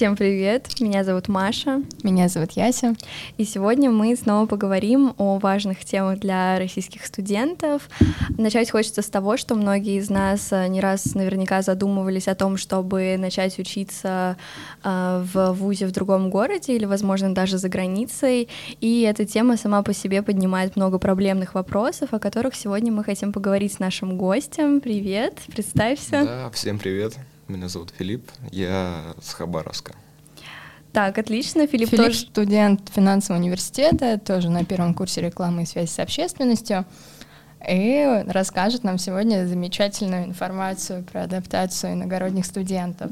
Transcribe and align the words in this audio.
Всем 0.00 0.16
привет, 0.16 0.80
меня 0.80 1.04
зовут 1.04 1.28
Маша. 1.28 1.82
Меня 2.02 2.28
зовут 2.28 2.52
Яся. 2.52 2.94
И 3.36 3.44
сегодня 3.44 3.90
мы 3.90 4.16
снова 4.16 4.46
поговорим 4.46 5.12
о 5.18 5.38
важных 5.38 5.84
темах 5.84 6.20
для 6.20 6.58
российских 6.58 7.04
студентов. 7.04 7.86
Начать 8.38 8.70
хочется 8.70 9.02
с 9.02 9.10
того, 9.10 9.36
что 9.36 9.56
многие 9.56 9.98
из 9.98 10.08
нас 10.08 10.52
э, 10.52 10.68
не 10.68 10.80
раз 10.80 11.14
наверняка 11.14 11.60
задумывались 11.60 12.28
о 12.28 12.34
том, 12.34 12.56
чтобы 12.56 13.16
начать 13.18 13.58
учиться 13.58 14.38
э, 14.82 15.22
в 15.34 15.52
ВУЗе 15.52 15.84
в 15.84 15.92
другом 15.92 16.30
городе 16.30 16.74
или, 16.74 16.86
возможно, 16.86 17.34
даже 17.34 17.58
за 17.58 17.68
границей. 17.68 18.48
И 18.80 19.02
эта 19.02 19.26
тема 19.26 19.58
сама 19.58 19.82
по 19.82 19.92
себе 19.92 20.22
поднимает 20.22 20.76
много 20.76 20.98
проблемных 20.98 21.52
вопросов, 21.52 22.14
о 22.14 22.18
которых 22.18 22.54
сегодня 22.54 22.90
мы 22.90 23.04
хотим 23.04 23.34
поговорить 23.34 23.74
с 23.74 23.78
нашим 23.78 24.16
гостем. 24.16 24.80
Привет, 24.80 25.34
представься. 25.52 26.24
Да, 26.24 26.50
всем 26.54 26.78
привет. 26.78 27.18
Меня 27.50 27.66
зовут 27.66 27.92
Филипп, 27.98 28.30
я 28.52 29.12
с 29.20 29.34
Хабаровска. 29.34 29.94
Так, 30.92 31.18
отлично. 31.18 31.66
Филипп, 31.66 31.90
Филипп 31.90 32.06
тоже... 32.06 32.18
студент 32.18 32.88
финансового 32.94 33.40
университета, 33.40 34.18
тоже 34.18 34.50
на 34.50 34.64
первом 34.64 34.94
курсе 34.94 35.20
рекламы 35.20 35.64
и 35.64 35.66
связи 35.66 35.90
с 35.90 35.98
общественностью. 35.98 36.84
И 37.68 38.24
расскажет 38.28 38.84
нам 38.84 38.98
сегодня 38.98 39.46
замечательную 39.46 40.26
информацию 40.26 41.02
про 41.02 41.24
адаптацию 41.24 41.94
иногородних 41.94 42.46
студентов. 42.46 43.10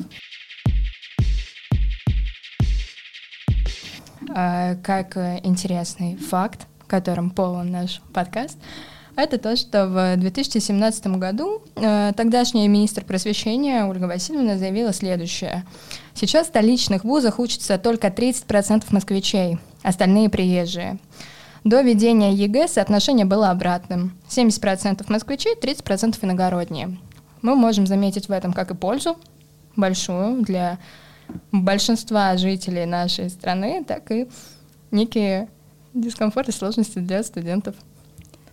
А, 4.32 4.76
как 4.76 5.16
интересный 5.42 6.16
факт, 6.16 6.68
которым 6.86 7.30
полон 7.30 7.72
наш 7.72 8.00
подкаст— 8.12 8.56
это 9.18 9.36
то, 9.38 9.56
что 9.56 9.86
в 9.88 10.16
2017 10.16 11.06
году 11.18 11.60
э, 11.74 12.12
тогдашняя 12.16 12.68
министр 12.68 13.04
просвещения 13.04 13.84
Ольга 13.84 14.04
Васильевна 14.04 14.56
заявила 14.56 14.92
следующее. 14.92 15.66
Сейчас 16.14 16.46
в 16.46 16.50
столичных 16.50 17.02
вузах 17.02 17.40
учатся 17.40 17.78
только 17.78 18.08
30% 18.08 18.84
москвичей, 18.90 19.58
остальные 19.82 20.28
приезжие. 20.30 20.98
До 21.64 21.80
введения 21.80 22.32
ЕГЭ 22.32 22.68
соотношение 22.68 23.26
было 23.26 23.50
обратным. 23.50 24.16
70% 24.28 25.04
москвичей, 25.08 25.56
30% 25.60 26.16
иногородние. 26.22 26.96
Мы 27.42 27.56
можем 27.56 27.88
заметить 27.88 28.28
в 28.28 28.32
этом 28.32 28.52
как 28.52 28.70
и 28.70 28.74
пользу 28.74 29.18
большую 29.74 30.42
для 30.42 30.78
большинства 31.50 32.36
жителей 32.36 32.86
нашей 32.86 33.30
страны, 33.30 33.84
так 33.84 34.12
и 34.12 34.28
некие 34.92 35.48
дискомфорты 35.92 36.52
сложности 36.52 37.00
для 37.00 37.24
студентов. 37.24 37.74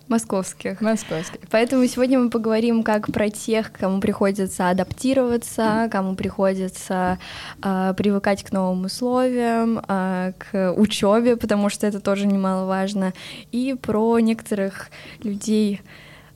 Московских. 0.08 0.82
Московских. 0.82 1.40
Поэтому 1.50 1.86
сегодня 1.88 2.20
мы 2.20 2.30
поговорим 2.30 2.84
как 2.84 3.08
про 3.12 3.30
тех, 3.30 3.72
кому 3.72 4.00
приходится 4.00 4.70
адаптироваться, 4.70 5.90
кому 5.92 6.16
приходится 6.16 7.18
э, 7.64 7.94
привыкать 7.98 8.44
к 8.44 8.52
новым 8.52 8.86
условиям, 8.86 9.82
э, 9.88 10.34
к 10.38 10.74
учебе, 10.74 11.38
потому 11.38 11.70
что 11.70 11.88
это 11.88 12.00
тоже 12.00 12.28
немаловажно, 12.28 13.14
и 13.52 13.76
про 13.82 14.20
некоторых 14.20 14.92
людей 15.24 15.82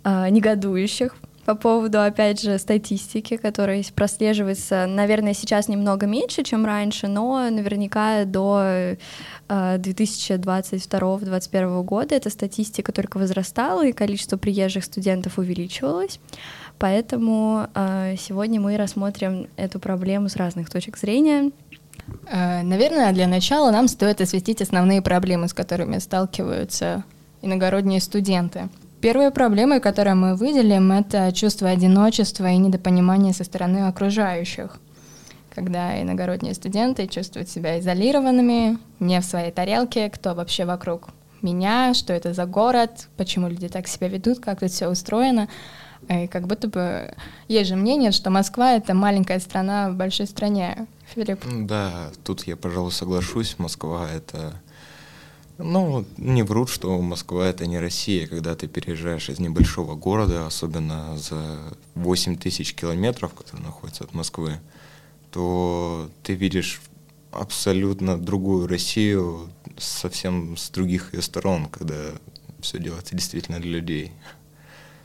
э, 0.03 0.30
негодующих, 0.30 1.16
по 1.50 1.56
поводу, 1.56 2.00
опять 2.00 2.40
же, 2.40 2.59
статистики, 2.59 3.36
которая 3.36 3.84
прослеживается, 3.95 4.86
наверное, 4.88 5.34
сейчас 5.34 5.67
немного 5.67 6.06
меньше, 6.06 6.44
чем 6.44 6.64
раньше, 6.64 7.08
но 7.08 7.50
наверняка 7.50 8.25
до 8.25 8.97
2022-2021 9.50 11.81
э, 11.81 11.83
года 11.83 12.16
эта 12.16 12.30
статистика 12.30 12.92
только 12.92 13.17
возрастала, 13.17 13.86
и 13.86 13.91
количество 13.91 14.38
приезжих 14.38 14.86
студентов 14.86 15.38
увеличивалось. 15.38 16.19
Поэтому 16.78 17.67
э, 17.73 18.16
сегодня 18.17 18.61
мы 18.61 18.78
рассмотрим 18.78 19.47
эту 19.57 19.79
проблему 19.79 20.29
с 20.29 20.35
разных 20.35 20.69
точек 20.69 20.97
зрения. 20.97 21.51
Э, 22.31 22.62
наверное, 22.62 23.12
для 23.12 23.28
начала 23.28 23.72
нам 23.72 23.88
стоит 23.88 24.22
осветить 24.22 24.62
основные 24.62 25.01
проблемы, 25.01 25.47
с 25.47 25.53
которыми 25.53 25.97
сталкиваются 25.97 27.03
иногородние 27.41 28.02
студенты. 28.02 28.69
Первая 29.02 29.31
проблема, 29.31 29.79
которую 29.79 30.18
мы 30.18 30.35
выделим, 30.35 30.91
это 30.91 31.31
чувство 31.31 31.69
одиночества 31.69 32.50
и 32.50 32.57
недопонимания 32.57 33.31
со 33.31 33.46
стороны 33.46 33.88
окружающих. 33.88 34.78
Когда 35.59 36.02
иногородние 36.02 36.53
студенты 36.53 37.06
чувствуют 37.06 37.50
себя 37.50 37.81
изолированными, 37.81 38.78
не 39.02 39.20
в 39.20 39.25
своей 39.25 39.52
тарелке, 39.52 40.09
кто 40.09 40.34
вообще 40.34 40.64
вокруг 40.64 41.09
меня, 41.42 41.94
что 41.94 42.14
это 42.14 42.34
за 42.34 42.46
город, 42.46 43.09
почему 43.18 43.50
люди 43.50 43.68
так 43.68 43.90
себя 43.90 44.08
ведут, 44.08 44.40
как 44.40 44.62
тут 44.62 44.72
все 44.72 44.88
устроено. 44.88 45.50
И 46.08 46.28
как 46.28 46.47
будто 46.47 46.70
бы 46.70 47.14
есть 47.50 47.68
же 47.68 47.75
мнение, 47.75 48.14
что 48.14 48.30
Москва— 48.30 48.72
это 48.75 48.94
маленькая 48.94 49.42
страна 49.42 49.90
в 49.90 49.96
большой 49.96 50.28
стране. 50.28 50.88
Филипп? 51.14 51.44
Да, 51.66 52.12
тут 52.24 52.47
я, 52.47 52.56
пожалуй, 52.56 52.94
соглашусь. 52.94 53.59
Москва— 53.59 54.08
это 54.16 54.53
ну, 55.58 56.06
не 56.16 56.44
врут, 56.44 56.70
что 56.70 56.97
Москва 57.02 57.46
это 57.47 57.68
не 57.68 57.80
Россия, 57.80 58.28
когда 58.28 58.56
ты 58.56 58.70
переезжаешь 58.70 59.28
из 59.28 59.40
небольшого 59.40 59.96
города, 59.96 60.47
особенно 60.47 61.18
за 61.18 61.58
8 61.96 62.38
тысяч 62.38 62.74
километров, 62.74 63.34
которые 63.34 63.66
находятся 63.66 64.06
от 64.06 64.14
Москвы, 64.14 64.62
то 65.31 66.09
ты 66.23 66.34
видишь 66.34 66.81
абсолютно 67.31 68.17
другую 68.17 68.67
Россию 68.67 69.50
совсем 69.78 70.57
с 70.57 70.69
других 70.69 71.13
ее 71.13 71.22
сторон, 71.22 71.67
когда 71.67 71.95
все 72.59 72.79
делается 72.79 73.16
действительно 73.16 73.59
для 73.59 73.72
людей. 73.72 74.12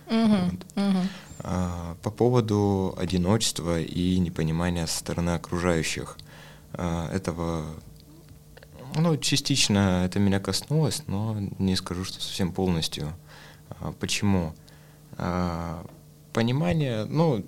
Uh-huh, 0.06 0.50
вот. 0.50 0.66
uh-huh. 0.74 1.06
А, 1.40 1.96
по 2.02 2.10
поводу 2.10 2.94
одиночества 2.98 3.80
и 3.80 4.18
непонимания 4.18 4.86
со 4.86 4.98
стороны 4.98 5.30
окружающих. 5.30 6.16
А, 6.72 7.10
этого 7.12 7.64
ну, 8.96 9.16
частично 9.16 10.04
это 10.06 10.18
меня 10.18 10.40
коснулось, 10.40 11.02
но 11.06 11.36
не 11.58 11.76
скажу, 11.76 12.04
что 12.04 12.20
совсем 12.20 12.52
полностью. 12.52 13.12
А, 13.70 13.92
почему? 13.92 14.54
Понимание, 16.32 17.04
ну, 17.04 17.44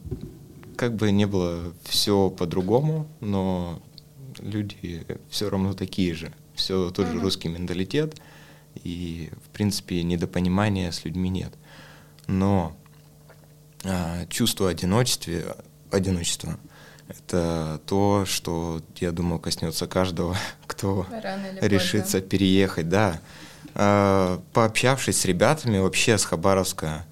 как 0.77 0.95
бы 0.95 1.11
не 1.11 1.27
было 1.27 1.73
все 1.85 2.31
по-другому, 2.31 3.09
но 3.21 3.83
люди 4.39 5.07
все 5.31 5.49
равно 5.49 5.75
такие 5.75 6.15
же. 6.15 6.33
Все 6.55 6.91
тот 6.91 7.07
же 7.09 7.21
русский 7.21 7.49
менталитет, 7.49 8.17
и, 8.75 9.31
в 9.45 9.49
принципе, 9.51 10.03
недопонимания 10.03 10.91
с 10.91 11.05
людьми 11.05 11.29
нет. 11.29 11.53
Но 12.27 12.77
а, 13.85 14.27
чувство 14.27 14.71
одиночества, 14.71 15.57
одиночества 15.91 16.59
это 17.09 17.81
то, 17.87 18.25
что, 18.27 18.83
я 18.97 19.13
думаю, 19.13 19.39
коснется 19.39 19.87
каждого, 19.87 20.37
кто 20.67 21.07
решится 21.61 22.19
позже. 22.19 22.29
переехать, 22.29 22.89
да. 22.89 23.21
А, 23.75 24.43
пообщавшись 24.53 25.21
с 25.21 25.25
ребятами 25.25 25.79
вообще 25.79 26.19
с 26.19 26.25
Хабаровска, 26.25 27.07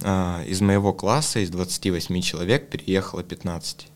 из 0.00 0.60
моего 0.60 0.92
класса, 0.92 1.40
из 1.40 1.50
28 1.50 2.20
человек, 2.22 2.70
переехало 2.70 3.22
15. 3.22 3.88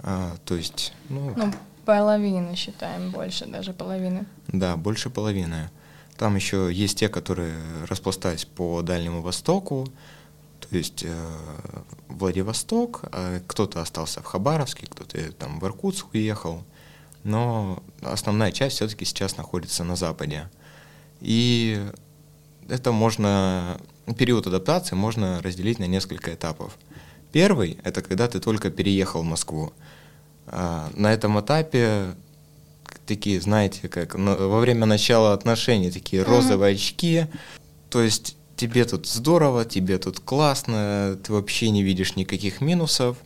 А, 0.00 0.36
то 0.44 0.54
есть, 0.54 0.92
ну... 1.08 1.32
Ну, 1.36 1.52
половина 1.84 2.54
считаем, 2.56 3.10
больше 3.10 3.46
даже 3.46 3.72
половины. 3.72 4.26
Да, 4.48 4.76
больше 4.76 5.10
половины. 5.10 5.70
Там 6.16 6.36
еще 6.36 6.70
есть 6.72 6.98
те, 6.98 7.08
которые 7.08 7.56
распластались 7.88 8.44
по 8.44 8.82
Дальнему 8.82 9.22
Востоку, 9.22 9.88
то 10.60 10.76
есть 10.76 11.02
э, 11.04 11.28
Владивосток, 12.08 13.00
а 13.12 13.40
кто-то 13.46 13.80
остался 13.80 14.20
в 14.20 14.24
Хабаровске, 14.24 14.86
кто-то 14.86 15.32
там 15.32 15.58
в 15.58 15.64
Иркутск 15.66 16.14
уехал, 16.14 16.64
но 17.24 17.82
основная 18.02 18.52
часть 18.52 18.76
все-таки 18.76 19.04
сейчас 19.04 19.36
находится 19.36 19.82
на 19.82 19.96
Западе. 19.96 20.48
И 21.20 21.82
это 22.68 22.92
можно, 22.92 23.80
период 24.16 24.46
адаптации 24.46 24.96
можно 24.96 25.40
разделить 25.42 25.78
на 25.78 25.84
несколько 25.84 26.34
этапов. 26.34 26.76
Первый— 27.32 27.78
это 27.84 28.02
когда 28.02 28.28
ты 28.28 28.40
только 28.40 28.70
переехал 28.70 29.22
в 29.22 29.24
Москву. 29.24 29.72
А, 30.46 30.90
на 30.94 31.12
этом 31.12 31.40
этапе 31.40 32.14
такие, 33.06 33.40
знаете, 33.40 33.88
как 33.88 34.14
во 34.14 34.60
время 34.60 34.86
начала 34.86 35.32
отношений, 35.32 35.90
такие 35.90 36.22
розовые 36.22 36.74
очки, 36.74 37.26
то 37.90 38.02
есть 38.02 38.36
тебе 38.56 38.84
тут 38.84 39.06
здорово, 39.06 39.64
тебе 39.64 39.98
тут 39.98 40.20
классно, 40.20 41.18
ты 41.22 41.32
вообще 41.32 41.70
не 41.70 41.82
видишь 41.82 42.16
никаких 42.16 42.60
минусов, 42.60 43.16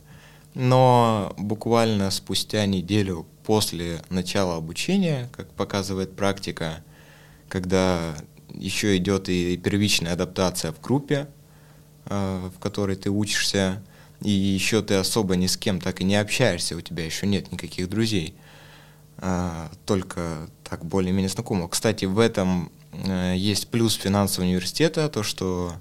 но 0.53 1.33
буквально 1.37 2.11
спустя 2.11 2.65
неделю 2.65 3.25
после 3.45 4.01
начала 4.09 4.57
обучения, 4.57 5.29
как 5.35 5.49
показывает 5.51 6.15
практика, 6.15 6.83
когда 7.47 8.15
еще 8.59 8.95
идет 8.97 9.29
и 9.29 9.57
первичная 9.57 10.13
адаптация 10.13 10.71
в 10.71 10.79
группе, 10.81 11.27
э, 12.05 12.49
в 12.55 12.59
которой 12.59 12.95
ты 12.95 13.09
учишься, 13.09 13.81
и 14.21 14.29
еще 14.29 14.81
ты 14.81 14.95
особо 14.95 15.35
ни 15.35 15.47
с 15.47 15.57
кем 15.57 15.79
так 15.79 16.01
и 16.01 16.03
не 16.03 16.15
общаешься, 16.17 16.75
у 16.75 16.81
тебя 16.81 17.05
еще 17.05 17.25
нет 17.25 17.51
никаких 17.51 17.89
друзей, 17.89 18.35
э, 19.17 19.67
только 19.85 20.47
так 20.69 20.85
более-менее 20.85 21.29
знакомых. 21.29 21.71
Кстати, 21.71 22.05
в 22.05 22.19
этом 22.19 22.71
Э, 22.91 23.33
есть 23.35 23.69
плюс 23.69 23.93
финансового 23.95 24.47
университета, 24.47 25.09
то, 25.09 25.23
что 25.23 25.73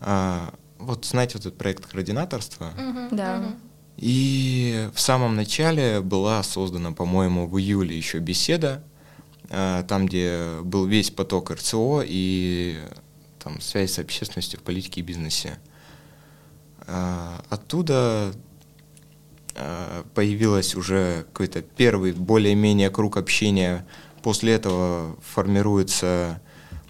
а, 0.00 0.52
вот 0.78 1.04
знаете 1.04 1.34
вот 1.34 1.46
этот 1.46 1.58
проект 1.58 1.86
координаторства, 1.86 2.72
да. 3.10 3.54
И 3.98 4.88
в 4.94 5.00
самом 5.00 5.36
начале 5.36 6.00
была 6.00 6.42
создана, 6.42 6.92
по-моему, 6.92 7.46
в 7.46 7.58
июле 7.58 7.96
еще 7.96 8.18
беседа, 8.18 8.82
там, 9.52 10.06
где 10.06 10.60
был 10.62 10.86
весь 10.86 11.10
поток 11.10 11.50
РЦО 11.50 12.02
и 12.06 12.78
там, 13.38 13.60
связь 13.60 13.92
с 13.92 13.98
общественностью 13.98 14.58
в 14.58 14.62
политике 14.62 15.00
и 15.00 15.04
бизнесе. 15.04 15.58
Э, 16.86 17.38
оттуда 17.48 18.32
э, 19.54 20.02
появилась 20.14 20.74
уже 20.74 21.26
какой-то 21.32 21.62
первый 21.62 22.12
более-менее 22.12 22.90
круг 22.90 23.16
общения. 23.16 23.86
После 24.22 24.54
этого 24.54 25.16
формируется, 25.20 26.40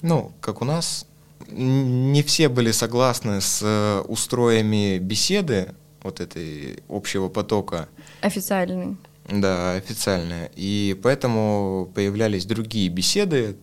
ну, 0.03 0.33
как 0.41 0.63
у 0.63 0.65
нас, 0.65 1.07
не 1.49 2.23
все 2.23 2.49
были 2.49 2.71
согласны 2.71 3.41
с 3.41 4.03
устроями 4.07 4.99
беседы, 4.99 5.75
вот 6.03 6.21
этой 6.21 6.83
общего 6.89 7.29
потока. 7.29 7.89
Официальный. 8.21 8.97
Да, 9.29 9.75
официальная. 9.75 10.51
И 10.57 10.99
поэтому 11.03 11.91
появлялись 11.95 12.45
другие 12.45 12.89
беседы, 12.89 13.57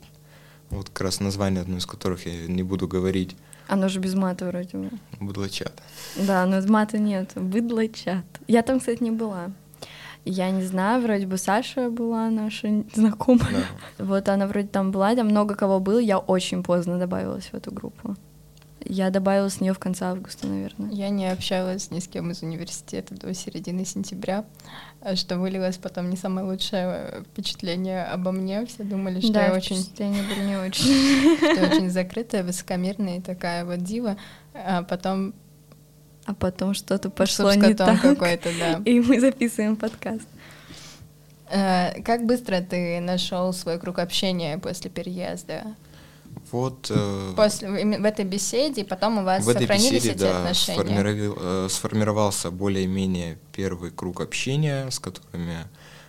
вот 0.70 0.90
как 0.90 1.02
раз 1.02 1.20
название 1.20 1.62
одно 1.62 1.78
из 1.78 1.86
которых 1.86 2.26
я 2.26 2.48
не 2.48 2.64
буду 2.64 2.88
говорить. 2.88 3.36
Оно 3.68 3.88
же 3.88 4.00
без 4.00 4.16
мата 4.16 4.48
вроде 4.48 4.78
бы. 4.78 4.90
Быдлочат. 5.20 5.74
Да, 6.16 6.46
но 6.46 6.62
мата 6.68 6.98
нет. 6.98 7.32
Быдлочат. 7.36 8.26
Я 8.48 8.64
там, 8.64 8.80
кстати, 8.80 9.04
не 9.04 9.12
была. 9.12 9.52
Я 10.26 10.52
не 10.52 10.64
знаю, 10.64 11.02
вроде 11.02 11.26
бы 11.26 11.38
Саша 11.38 11.90
была 11.90 12.30
наша 12.30 12.84
знакомая. 12.94 13.66
Да. 13.98 14.06
Вот 14.06 14.30
она 14.30 14.48
вроде 14.48 14.68
там 14.68 14.92
была, 14.92 15.16
там 15.16 15.28
много 15.28 15.56
кого 15.56 15.80
было. 15.80 16.00
Я 16.00 16.18
очень 16.18 16.64
поздно 16.64 16.98
добавилась 16.98 17.46
в 17.46 17.54
эту 17.54 17.72
группу. 17.72 18.16
Я 18.86 19.10
добавила 19.10 19.50
с 19.50 19.60
нее 19.60 19.74
в 19.74 19.80
конце 19.80 20.06
августа, 20.06 20.48
наверное. 20.48 20.90
Я 20.92 21.10
не 21.10 21.30
общалась 21.30 21.92
ни 21.92 22.00
с 22.00 22.08
кем 22.08 22.32
из 22.32 22.42
университета 22.42 23.14
до 23.14 23.34
середины 23.34 23.86
сентября, 23.86 24.46
а 25.02 25.16
что 25.16 25.38
вылилось 25.38 25.78
потом 25.78 26.10
не 26.10 26.18
самое 26.18 26.48
лучшее 26.48 27.24
впечатление 27.32 28.06
обо 28.06 28.32
мне. 28.32 28.66
Все 28.66 28.84
думали, 28.84 29.20
что 29.20 29.34
да, 29.34 29.48
я 29.48 29.54
очень... 29.54 29.78
впечатления 29.78 30.24
были 30.24 30.46
не 30.46 30.58
очень. 30.66 31.38
Что 31.38 31.68
очень 31.68 31.90
закрытая, 31.90 32.44
высокомерная 32.44 33.18
и 33.18 33.22
такая 33.22 33.66
вот 33.66 33.84
дива. 33.84 34.18
А 34.54 34.84
потом... 34.84 35.34
А 36.26 36.34
потом 36.34 36.74
что-то 36.74 37.10
пошло 37.10 37.54
не 37.54 37.74
так. 37.74 38.02
какой-то, 38.02 38.50
да. 38.60 38.82
И 38.86 39.00
мы 39.00 39.20
записываем 39.20 39.76
подкаст. 39.76 40.28
А, 41.52 41.94
как 42.06 42.26
быстро 42.26 42.62
ты 42.62 43.00
нашел 43.00 43.52
свой 43.54 43.80
круг 43.80 44.00
общения 44.00 44.58
после 44.58 44.90
переезда? 44.92 45.76
Вот 46.52 46.88
э, 46.90 47.34
После, 47.36 47.70
в 47.70 48.06
этой 48.06 48.26
беседе, 48.26 48.84
потом 48.84 49.20
у 49.20 49.24
вас 49.24 49.46
в 49.46 49.50
этой 49.50 49.62
сохранились 49.62 50.04
беседе, 50.04 50.12
эти 50.12 50.20
да, 50.20 50.40
отношения? 50.40 50.80
Сформировал, 50.80 51.38
э, 51.40 51.68
сформировался 51.70 52.52
более-менее 52.52 53.38
первый 53.54 53.92
круг 53.92 54.22
общения, 54.22 54.90
с 54.90 55.00
которыми 55.00 55.68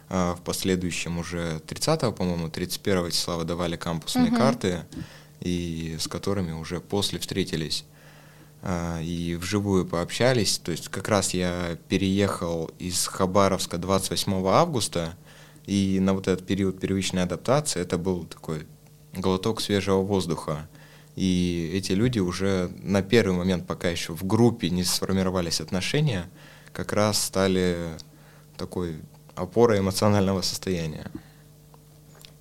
э, 0.08 0.34
в 0.38 0.42
последующем 0.42 1.19
уже 1.19 1.60
30 1.66 2.14
по-моему, 2.14 2.48
31 2.48 3.10
числа 3.10 3.37
выдавали 3.37 3.76
кампусные 3.76 4.28
угу. 4.28 4.37
карты, 4.37 4.84
и 5.40 5.96
с 5.98 6.08
которыми 6.08 6.52
уже 6.52 6.81
после 6.81 7.19
встретились 7.19 7.84
э, 8.62 9.02
и 9.02 9.37
вживую 9.37 9.87
пообщались. 9.87 10.58
То 10.58 10.72
есть 10.72 10.88
как 10.88 11.08
раз 11.08 11.34
я 11.34 11.78
переехал 11.88 12.70
из 12.78 13.06
Хабаровска 13.06 13.78
28 13.78 14.46
августа, 14.46 15.14
и 15.66 15.98
на 16.00 16.14
вот 16.14 16.28
этот 16.28 16.46
период 16.46 16.81
первичной 16.81 17.22
адаптации 17.22 17.81
это 17.81 17.98
был 17.98 18.25
такой 18.25 18.66
глоток 19.12 19.61
свежего 19.61 20.03
воздуха. 20.03 20.69
И 21.17 21.71
эти 21.75 21.93
люди 21.93 22.19
уже 22.19 22.71
на 22.83 23.03
первый 23.03 23.37
момент, 23.37 23.67
пока 23.67 23.89
еще 23.89 24.15
в 24.15 24.25
группе 24.25 24.71
не 24.71 24.85
сформировались 24.85 25.61
отношения, 25.61 26.31
как 26.73 26.93
раз 26.93 27.23
стали 27.23 27.77
такой 28.57 29.01
опорой 29.35 29.81
эмоционального 29.81 30.41
состояния. 30.43 31.11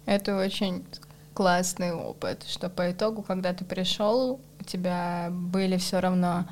Это 0.06 0.38
очень 0.38 0.86
классный 1.34 1.94
опыт, 1.94 2.44
что 2.48 2.70
по 2.70 2.92
итогу, 2.92 3.22
когда 3.22 3.54
ты 3.54 3.64
пришел, 3.64 4.40
у 4.60 4.64
тебя 4.64 5.30
были 5.32 5.78
все 5.78 6.00
равно 6.00 6.48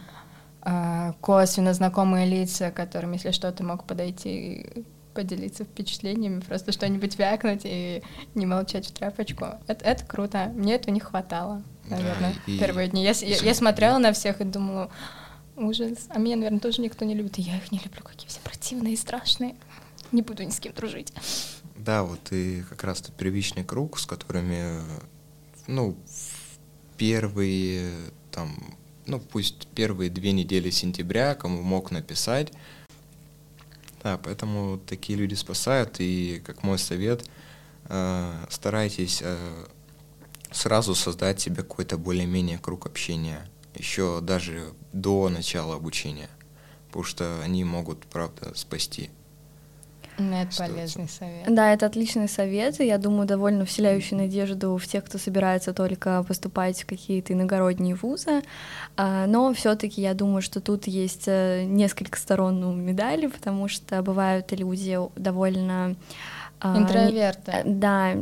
э, 0.64 1.14
косвенно 1.22 1.74
знакомые 1.74 2.26
лица, 2.28 2.72
которым, 2.72 3.14
если 3.14 3.32
что, 3.32 3.52
ты 3.52 3.64
мог 3.64 3.86
подойти 3.86 4.86
поделиться 5.18 5.64
впечатлениями, 5.64 6.42
просто 6.42 6.72
что-нибудь 6.72 7.18
вякнуть 7.18 7.62
и 7.64 8.04
не 8.36 8.46
молчать 8.46 8.86
в 8.86 8.92
тряпочку. 8.92 9.46
Это, 9.66 9.84
это 9.84 10.06
круто. 10.06 10.52
Мне 10.54 10.76
этого 10.76 10.94
не 10.94 11.00
хватало, 11.00 11.64
наверное, 11.90 12.36
да, 12.46 12.54
и... 12.54 12.60
первые 12.60 12.88
дни. 12.88 13.04
Я, 13.04 13.14
я, 13.14 13.38
я 13.38 13.56
смотрела 13.56 13.98
на 13.98 14.14
всех 14.14 14.42
и 14.42 14.44
думала, 14.44 14.92
ужас. 15.56 16.06
А 16.10 16.20
меня, 16.20 16.36
наверное, 16.36 16.60
тоже 16.60 16.84
никто 16.84 17.04
не 17.04 17.16
любит. 17.16 17.40
И 17.40 17.42
я 17.42 17.58
их 17.58 17.72
не 17.72 17.80
люблю, 17.80 18.04
какие 18.04 18.28
все 18.28 18.40
противные 18.42 18.94
и 18.94 18.96
страшные. 18.98 19.56
Не 20.12 20.22
буду 20.22 20.44
ни 20.44 20.52
с 20.52 20.60
кем 20.60 20.74
дружить. 20.74 21.12
Да, 21.76 22.04
вот 22.04 22.32
и 22.32 22.62
как 22.70 22.84
раз 22.84 23.02
тот 23.02 23.16
первичный 23.16 23.64
круг, 23.64 23.98
с 23.98 24.06
которыми, 24.06 24.84
ну, 25.66 25.98
первые, 26.96 27.90
там, 28.32 28.56
ну, 29.08 29.20
пусть 29.20 29.68
первые 29.70 30.12
две 30.12 30.32
недели 30.32 30.70
сентября, 30.70 31.34
кому 31.34 31.64
мог 31.64 31.90
написать, 31.90 32.54
да, 34.04 34.18
поэтому 34.18 34.78
такие 34.78 35.18
люди 35.18 35.34
спасают, 35.34 36.00
и 36.00 36.42
как 36.46 36.64
мой 36.64 36.78
совет, 36.78 37.28
э, 37.86 38.46
старайтесь 38.50 39.22
э, 39.24 39.66
сразу 40.52 40.96
создать 40.96 41.40
себе 41.40 41.58
какой-то 41.58 41.98
более-менее 41.98 42.60
круг 42.60 42.86
общения, 42.86 43.48
еще 43.76 44.22
даже 44.22 44.74
до 44.94 45.30
начала 45.30 45.76
обучения, 45.76 46.30
потому 46.88 47.04
что 47.04 47.42
они 47.42 47.64
могут, 47.64 48.06
правда, 48.06 48.54
спасти. 48.56 49.10
Ну, 50.18 50.36
это 50.36 50.58
полезный 50.58 51.08
совет. 51.08 51.54
Да, 51.54 51.74
это 51.74 51.86
отличный 51.86 52.28
совет, 52.28 52.80
и 52.80 52.88
я 52.88 52.98
думаю, 52.98 53.28
довольно 53.28 53.66
вселяющий 53.66 54.18
надежду 54.18 54.76
в 54.78 54.88
тех, 54.88 55.04
кто 55.06 55.18
собирается 55.18 55.74
только 55.74 56.24
поступать 56.24 56.82
в 56.82 56.86
какие-то 56.88 57.34
иногородние 57.34 57.96
вузы. 57.96 58.42
А, 58.96 59.28
но 59.28 59.54
все-таки 59.54 60.02
я 60.02 60.14
думаю, 60.14 60.42
что 60.42 60.60
тут 60.60 60.88
есть 60.88 61.28
э, 61.28 61.66
несколько 61.66 62.18
сторон 62.18 62.64
у 62.64 62.74
медали, 62.74 63.28
потому 63.28 63.68
что 63.68 64.02
бывают 64.02 64.52
люди 64.52 64.98
довольно 65.16 65.96
а, 66.60 66.78
Интроверты. 66.78 67.52
Да, 67.66 68.14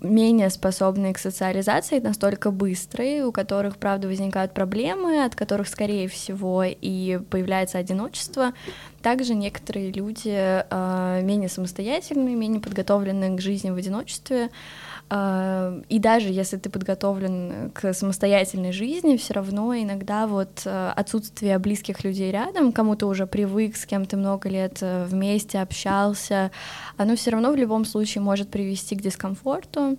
менее 0.00 0.48
способные 0.48 1.12
к 1.12 1.18
социализации, 1.18 1.98
настолько 1.98 2.50
быстрые, 2.50 3.26
у 3.26 3.32
которых, 3.32 3.76
правда, 3.76 4.08
возникают 4.08 4.54
проблемы, 4.54 5.24
от 5.24 5.34
которых, 5.34 5.68
скорее 5.68 6.08
всего, 6.08 6.64
и 6.64 7.18
появляется 7.30 7.76
одиночество. 7.76 8.52
Также 9.02 9.34
некоторые 9.34 9.92
люди 9.92 10.32
э, 10.34 11.20
менее 11.22 11.50
самостоятельные, 11.50 12.34
менее 12.34 12.60
подготовленные 12.60 13.36
к 13.36 13.40
жизни 13.42 13.70
в 13.70 13.76
одиночестве, 13.76 14.50
и 15.08 15.98
даже 16.00 16.30
если 16.30 16.56
ты 16.56 16.68
подготовлен 16.68 17.70
к 17.70 17.94
самостоятельной 17.94 18.72
жизни, 18.72 19.16
все 19.16 19.34
равно 19.34 19.72
иногда 19.76 20.26
вот 20.26 20.62
э, 20.64 20.92
отсутствие 20.96 21.60
близких 21.60 22.02
людей 22.02 22.32
рядом, 22.32 22.72
кому 22.72 22.96
то 22.96 23.06
уже 23.06 23.28
привык, 23.28 23.76
с 23.76 23.86
кем 23.86 24.04
ты 24.04 24.16
много 24.16 24.48
лет 24.48 24.78
э, 24.80 25.04
вместе 25.04 25.60
общался, 25.60 26.50
оно 26.96 27.14
все 27.14 27.30
равно 27.30 27.52
в 27.52 27.56
любом 27.56 27.84
случае 27.84 28.22
может 28.22 28.50
привести 28.50 28.96
к 28.96 29.02
дискомфорту, 29.02 29.96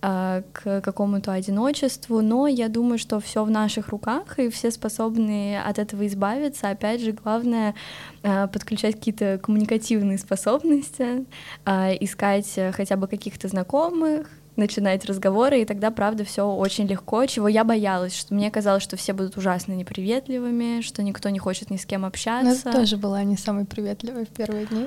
к 0.00 0.82
какому-то 0.82 1.32
одиночеству, 1.32 2.20
но 2.20 2.46
я 2.46 2.68
думаю, 2.68 2.98
что 2.98 3.20
все 3.20 3.42
в 3.42 3.50
наших 3.50 3.88
руках, 3.88 4.38
и 4.38 4.50
все 4.50 4.70
способны 4.70 5.58
от 5.58 5.78
этого 5.78 6.06
избавиться. 6.06 6.68
Опять 6.68 7.00
же, 7.00 7.12
главное 7.12 7.74
подключать 8.20 8.96
какие-то 8.96 9.40
коммуникативные 9.42 10.18
способности, 10.18 11.24
искать 11.64 12.58
хотя 12.72 12.96
бы 12.96 13.08
каких-то 13.08 13.48
знакомых, 13.48 14.28
начинать 14.56 15.04
разговоры, 15.04 15.62
и 15.62 15.64
тогда, 15.64 15.90
правда, 15.90 16.24
все 16.24 16.46
очень 16.46 16.86
легко, 16.86 17.26
чего 17.26 17.48
я 17.48 17.64
боялась, 17.64 18.16
что 18.16 18.34
мне 18.34 18.50
казалось, 18.50 18.82
что 18.82 18.96
все 18.96 19.12
будут 19.12 19.36
ужасно 19.36 19.72
неприветливыми, 19.72 20.80
что 20.80 21.02
никто 21.02 21.28
не 21.28 21.38
хочет 21.38 21.70
ни 21.70 21.76
с 21.76 21.86
кем 21.86 22.04
общаться. 22.04 22.68
Но 22.68 22.72
тоже 22.72 22.96
была 22.96 23.22
не 23.24 23.36
самой 23.36 23.64
приветливой 23.64 24.24
в 24.24 24.28
первые 24.28 24.66
дни. 24.66 24.86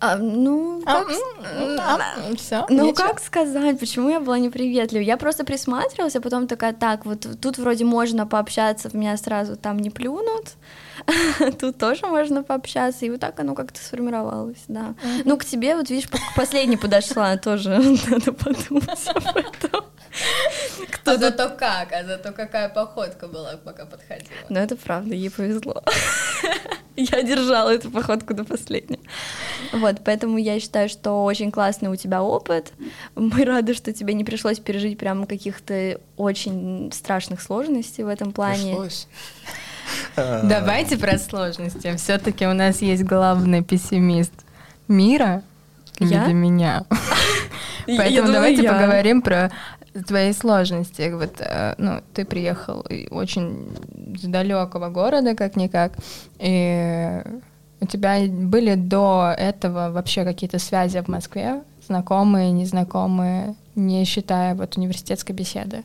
А, 0.00 0.16
ну, 0.16 0.80
а, 0.86 1.02
как, 1.02 1.08
а, 1.80 1.96
а, 1.96 2.36
все, 2.36 2.66
ну 2.68 2.86
ничего. 2.86 3.08
как 3.08 3.18
сказать, 3.18 3.80
почему 3.80 4.08
я 4.08 4.20
была 4.20 4.38
неприветлива? 4.38 5.02
Я 5.02 5.16
просто 5.16 5.44
присматривалась, 5.44 6.14
а 6.14 6.20
потом 6.20 6.46
такая, 6.46 6.72
так, 6.72 7.04
вот 7.04 7.26
тут 7.40 7.58
вроде 7.58 7.84
можно 7.84 8.24
пообщаться, 8.24 8.90
в 8.90 8.94
меня 8.94 9.16
сразу 9.16 9.56
там 9.56 9.80
не 9.80 9.90
плюнут, 9.90 10.54
тут 11.60 11.78
тоже 11.78 12.06
можно 12.06 12.44
пообщаться, 12.44 13.06
и 13.06 13.10
вот 13.10 13.18
так 13.18 13.40
оно 13.40 13.56
как-то 13.56 13.80
сформировалось, 13.80 14.62
да. 14.68 14.94
Ну, 15.24 15.36
к 15.36 15.44
тебе, 15.44 15.74
вот 15.74 15.90
видишь, 15.90 16.08
последний 16.36 16.76
подошла, 16.76 17.36
тоже 17.36 17.70
надо 18.08 18.32
подумать 18.32 19.08
об 19.08 19.36
этом. 19.36 19.84
Кто 20.90 21.12
а 21.12 21.16
зато 21.16 21.50
как, 21.50 21.92
а 21.92 22.04
зато 22.04 22.32
какая 22.32 22.68
походка 22.68 23.28
была, 23.28 23.56
пока 23.64 23.86
подходила. 23.86 24.28
Ну, 24.48 24.58
это 24.58 24.76
правда, 24.76 25.14
ей 25.14 25.30
повезло. 25.30 25.82
Я 26.96 27.22
держала 27.22 27.70
эту 27.70 27.90
походку 27.90 28.34
до 28.34 28.44
последнего. 28.44 29.00
Вот, 29.72 29.96
поэтому 30.04 30.38
я 30.38 30.58
считаю, 30.58 30.88
что 30.88 31.24
очень 31.24 31.52
классный 31.52 31.90
у 31.90 31.96
тебя 31.96 32.22
опыт. 32.22 32.72
Мы 33.14 33.44
рады, 33.44 33.74
что 33.74 33.92
тебе 33.92 34.14
не 34.14 34.24
пришлось 34.24 34.58
пережить 34.58 34.98
прямо 34.98 35.26
каких-то 35.26 36.00
очень 36.16 36.90
страшных 36.92 37.40
сложностей 37.40 38.02
в 38.02 38.08
этом 38.08 38.32
плане. 38.32 38.72
Пришлось. 38.72 39.06
Давайте 40.16 40.98
про 40.98 41.18
сложности. 41.18 41.94
Все-таки 41.96 42.46
у 42.46 42.52
нас 42.52 42.82
есть 42.82 43.04
главный 43.04 43.62
пессимист 43.62 44.32
мира 44.88 45.42
Я? 46.00 46.24
виде 46.24 46.34
меня. 46.34 46.84
Я 47.86 47.96
Поэтому 47.96 48.26
думаю, 48.26 48.32
давайте 48.34 48.62
я. 48.62 48.72
поговорим 48.72 49.22
про 49.22 49.50
твои 50.06 50.32
сложности. 50.32 51.10
Вот, 51.12 51.40
э, 51.40 51.74
ну, 51.78 52.02
ты 52.14 52.24
приехал 52.24 52.84
очень 53.10 53.76
с 54.16 54.22
далекого 54.22 54.88
города, 54.88 55.34
как-никак, 55.34 55.92
и 56.38 57.22
у 57.80 57.86
тебя 57.86 58.20
были 58.28 58.74
до 58.74 59.34
этого 59.36 59.90
вообще 59.90 60.24
какие-то 60.24 60.58
связи 60.58 61.00
в 61.00 61.08
Москве, 61.08 61.62
знакомые, 61.86 62.50
незнакомые, 62.50 63.54
не 63.74 64.04
считая 64.04 64.54
вот 64.54 64.76
университетской 64.76 65.34
беседы? 65.34 65.84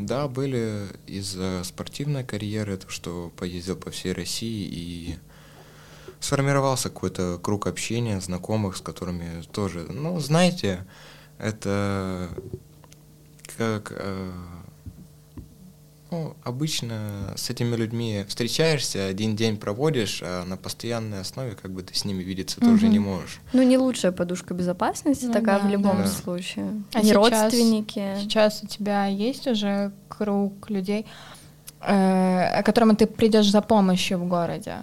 Да, 0.00 0.28
были 0.28 0.86
из-за 1.06 1.64
спортивной 1.64 2.24
карьеры, 2.24 2.76
то, 2.76 2.90
что 2.90 3.32
поездил 3.36 3.76
по 3.76 3.90
всей 3.90 4.12
России 4.12 4.68
и 4.70 5.16
сформировался 6.20 6.90
какой-то 6.90 7.38
круг 7.42 7.66
общения, 7.66 8.20
знакомых, 8.20 8.76
с 8.76 8.82
которыми 8.82 9.42
тоже, 9.50 9.86
ну, 9.88 10.20
знаете, 10.20 10.84
это 11.38 12.28
как 13.56 13.92
э, 13.96 14.30
ну, 16.10 16.36
обычно 16.44 17.32
с 17.36 17.48
этими 17.48 17.74
людьми 17.74 18.24
встречаешься, 18.28 19.06
один 19.06 19.34
день 19.34 19.56
проводишь, 19.56 20.22
а 20.22 20.44
на 20.44 20.56
постоянной 20.58 21.20
основе 21.20 21.52
как 21.52 21.72
бы 21.72 21.82
ты 21.82 21.94
с 21.94 22.04
ними 22.04 22.22
видеться 22.22 22.60
тоже 22.60 22.88
не 22.88 22.98
можешь. 22.98 23.40
Ну, 23.54 23.62
не 23.62 23.78
лучшая 23.78 24.12
подушка 24.12 24.52
безопасности, 24.54 25.24
Ну 25.24 25.32
такая 25.32 25.58
да, 25.60 25.66
в 25.66 25.70
любом 25.70 25.98
да. 25.98 26.06
случае. 26.06 26.82
А 26.92 26.98
не 27.00 27.04
сейчас- 27.10 27.16
родственники. 27.16 28.16
Сейчас 28.20 28.62
у 28.62 28.66
тебя 28.66 29.06
есть 29.06 29.46
уже 29.46 29.92
круг 30.08 30.68
людей, 30.68 31.06
э, 31.80 32.62
к 32.62 32.66
которым 32.66 32.94
ты 32.94 33.06
придешь 33.06 33.50
за 33.50 33.62
помощью 33.62 34.18
в 34.18 34.28
городе? 34.28 34.82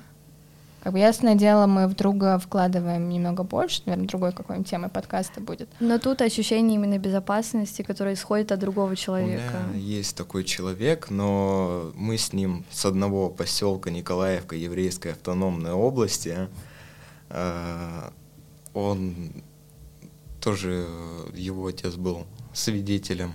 Как 0.82 0.94
бы 0.94 1.00
ясное 1.00 1.36
дело, 1.36 1.68
мы 1.68 1.88
в 1.88 1.96
друга 1.96 2.40
вкладываем 2.40 3.10
немного 3.10 3.44
больше, 3.44 3.82
наверное, 3.86 4.08
другой 4.08 4.32
какой-нибудь 4.32 4.70
темой 4.70 4.90
подкаста 4.90 5.42
будет. 5.42 5.68
Но 5.82 6.00
тут 6.00 6.22
ощущение 6.22 6.76
именно 6.76 6.98
безопасности, 6.98 7.82
которое 7.82 8.14
исходит 8.14 8.52
от 8.54 8.60
другого 8.60 8.94
У 8.94 8.96
человека. 8.96 9.42
меня 9.74 9.78
есть 9.78 10.16
такой 10.16 10.46
человек, 10.46 11.10
но 11.10 11.92
мы 11.96 12.18
с 12.18 12.32
ним 12.32 12.66
с 12.72 12.86
одного 12.86 13.30
поселка 13.30 13.90
Николаевка 13.92 14.56
еврейской 14.56 15.12
автономной 15.12 15.72
области. 15.74 16.48
Э, 17.30 18.10
Он 18.74 19.16
тоже, 20.40 20.86
его 21.34 21.68
отец 21.68 21.96
был 21.96 22.26
свидетелем 22.54 23.34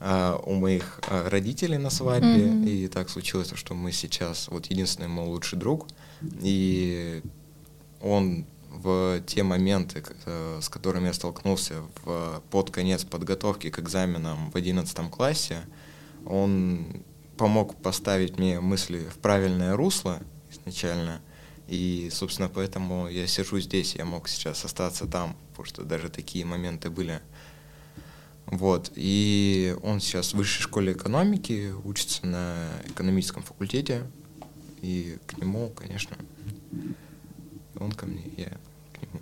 э, 0.00 0.36
у 0.44 0.54
моих 0.54 1.00
э, 1.08 1.28
родителей 1.28 1.78
на 1.78 1.90
свадьбе, 1.90 2.46
Мгм. 2.46 2.64
и 2.66 2.88
так 2.88 3.08
случилось, 3.08 3.52
что 3.54 3.74
мы 3.74 3.92
сейчас, 3.92 4.48
вот 4.48 4.66
единственный 4.66 5.08
мой 5.08 5.26
лучший 5.26 5.58
друг, 5.58 5.86
и 6.40 7.22
он 8.00 8.46
в 8.70 9.20
те 9.26 9.42
моменты, 9.42 10.02
э, 10.24 10.58
с 10.62 10.68
которыми 10.68 11.06
я 11.06 11.12
столкнулся 11.12 11.82
в, 12.04 12.42
под 12.50 12.70
конец 12.70 13.04
подготовки 13.04 13.70
к 13.70 13.78
экзаменам 13.78 14.50
в 14.50 14.56
11 14.56 15.10
классе, 15.10 15.60
он 16.26 17.02
помог 17.36 17.76
поставить 17.76 18.38
мне 18.38 18.60
мысли 18.60 19.06
в 19.12 19.18
правильное 19.18 19.76
русло 19.76 20.20
изначально. 20.50 21.20
И, 21.68 22.10
собственно, 22.12 22.48
поэтому 22.48 23.08
я 23.08 23.26
сижу 23.26 23.58
здесь, 23.60 23.94
я 23.94 24.04
мог 24.04 24.28
сейчас 24.28 24.64
остаться 24.64 25.06
там, 25.06 25.36
потому 25.50 25.66
что 25.66 25.84
даже 25.84 26.08
такие 26.08 26.44
моменты 26.44 26.90
были. 26.90 27.20
Вот. 28.46 28.92
И 28.96 29.76
он 29.82 30.00
сейчас 30.00 30.32
в 30.32 30.34
высшей 30.34 30.62
школе 30.62 30.92
экономики, 30.92 31.72
учится 31.84 32.26
на 32.26 32.68
экономическом 32.86 33.42
факультете. 33.42 34.04
И 34.82 35.16
к 35.26 35.38
нему, 35.38 35.70
конечно, 35.70 36.16
он 37.80 37.92
ко 37.92 38.04
мне, 38.06 38.22
я 38.36 38.48
к 38.92 39.00
нему. 39.02 39.20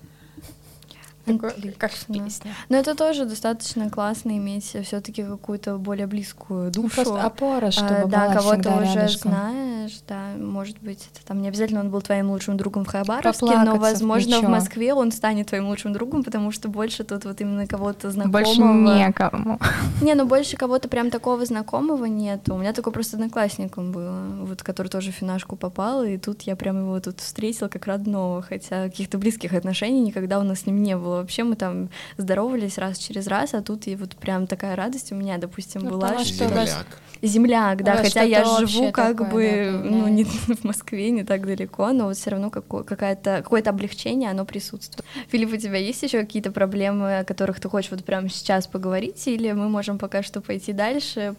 Такое, 1.27 1.73
как 1.79 1.93
Отлично. 1.93 2.25
песне. 2.25 2.55
Но 2.71 2.77
это 2.79 2.95
тоже 2.97 3.25
достаточно 3.27 3.89
классно 3.91 4.37
иметь 4.39 4.65
все-таки 4.65 5.23
какую-то 5.23 5.77
более 5.79 6.07
близкую 6.07 6.65
Ну, 6.65 6.71
душу. 6.83 6.95
просто 6.97 7.23
опора, 7.23 7.71
чтобы 7.71 7.95
А, 7.95 8.07
да, 8.07 8.35
кого-то 8.35 8.71
уже 8.83 8.95
рядышком. 8.95 9.31
знаешь, 9.33 10.01
да, 10.09 10.20
может 10.39 10.79
быть, 10.81 11.09
это 11.15 11.27
там 11.27 11.43
не 11.43 11.49
обязательно 11.49 11.81
он 11.81 11.91
был 11.91 12.01
твоим 12.03 12.31
лучшим 12.31 12.57
другом 12.57 12.85
в 12.85 12.89
Хабаровске, 12.89 13.45
но, 13.45 13.51
Поплакаться 13.51 13.77
в 13.77 13.81
возможно, 13.81 14.37
в 14.37 14.41
плечо. 14.41 14.51
Москве 14.51 14.95
он 14.95 15.13
станет 15.13 15.49
твоим 15.49 15.69
лучшим 15.69 15.93
другом, 15.93 16.23
потому 16.25 16.51
что 16.53 16.69
больше 16.69 17.05
тут 17.05 17.25
вот 17.25 17.41
именно 17.41 17.67
кого-то 17.67 18.11
знакомого. 18.11 18.43
Больше 18.45 18.61
некому. 18.61 19.59
Не, 20.03 20.15
ну 20.15 20.27
больше 20.27 20.57
кого-то 20.57 20.89
прям 20.89 21.11
такого 21.11 21.45
знакомого 21.45 22.05
нет. 22.07 22.49
У 22.49 22.57
меня 22.57 22.73
такой 22.73 22.93
просто 22.93 23.17
одноклассником 23.17 23.93
было, 23.93 24.27
вот 24.43 24.63
который 24.63 24.89
тоже 24.89 25.13
в 25.13 25.15
финашку 25.15 25.57
попал, 25.57 26.03
и 26.05 26.17
тут 26.19 26.43
я 26.43 26.57
прям 26.57 26.79
его 26.79 27.01
тут 27.01 27.21
встретила 27.21 27.69
как 27.69 27.87
родного, 27.87 28.43
хотя 28.43 28.85
каких-то 28.85 29.19
близких 29.19 29.53
отношений 29.53 30.01
никогда 30.01 30.39
у 30.39 30.43
нас 30.43 30.61
с 30.61 30.67
ним 30.67 30.83
не 30.83 30.97
было. 30.97 31.17
Вообще 31.17 31.45
мы 31.45 31.57
там 31.57 31.89
здоровались 32.17 32.79
раз 32.79 32.99
через 32.99 33.27
раз, 33.27 33.55
а 33.55 33.63
тут 33.63 33.87
и 33.87 33.97
вот 33.97 34.17
прям 34.17 34.47
такая 34.47 34.77
радость 34.77 35.13
у 35.13 35.15
меня, 35.15 35.39
допустим, 35.39 35.83
Ну, 35.83 35.91
была. 35.91 36.19
что 36.25 36.47
Земляк. 36.49 36.87
Земляк, 37.23 37.83
да, 37.85 37.93
вас 37.97 38.03
хотя 38.03 38.23
я 38.23 38.45
живу 38.45 38.93
как 38.93 39.19
такое, 39.19 39.73
бы, 39.73 39.79
да, 39.83 39.91
ну, 39.91 40.09
не 40.09 40.20
в 40.61 40.65
Москве, 40.65 41.11
не 41.11 41.25
так 41.25 41.47
далеко, 41.47 41.93
но 41.93 42.07
вот 42.07 42.17
все 42.17 42.31
равно 42.31 42.51
како- 42.51 42.85
какая-то, 42.85 43.43
какое-то 43.43 43.71
облегчение, 43.71 44.31
оно 44.31 44.45
присутствует. 44.45 45.05
Филипп, 45.29 45.53
у 45.53 45.57
тебя 45.57 45.77
есть 45.77 46.03
еще 46.03 46.21
какие-то 46.21 46.53
проблемы, 46.53 47.19
о 47.19 47.25
которых 47.25 47.61
ты 47.61 47.69
хочешь 47.69 47.91
вот 47.91 48.05
прямо 48.05 48.29
сейчас 48.29 48.67
поговорить, 48.67 49.27
или 49.27 49.53
мы 49.53 49.69
можем 49.69 49.99
пока 49.99 50.23
что 50.23 50.41
пойти 50.41 50.73
дальше 50.73 51.35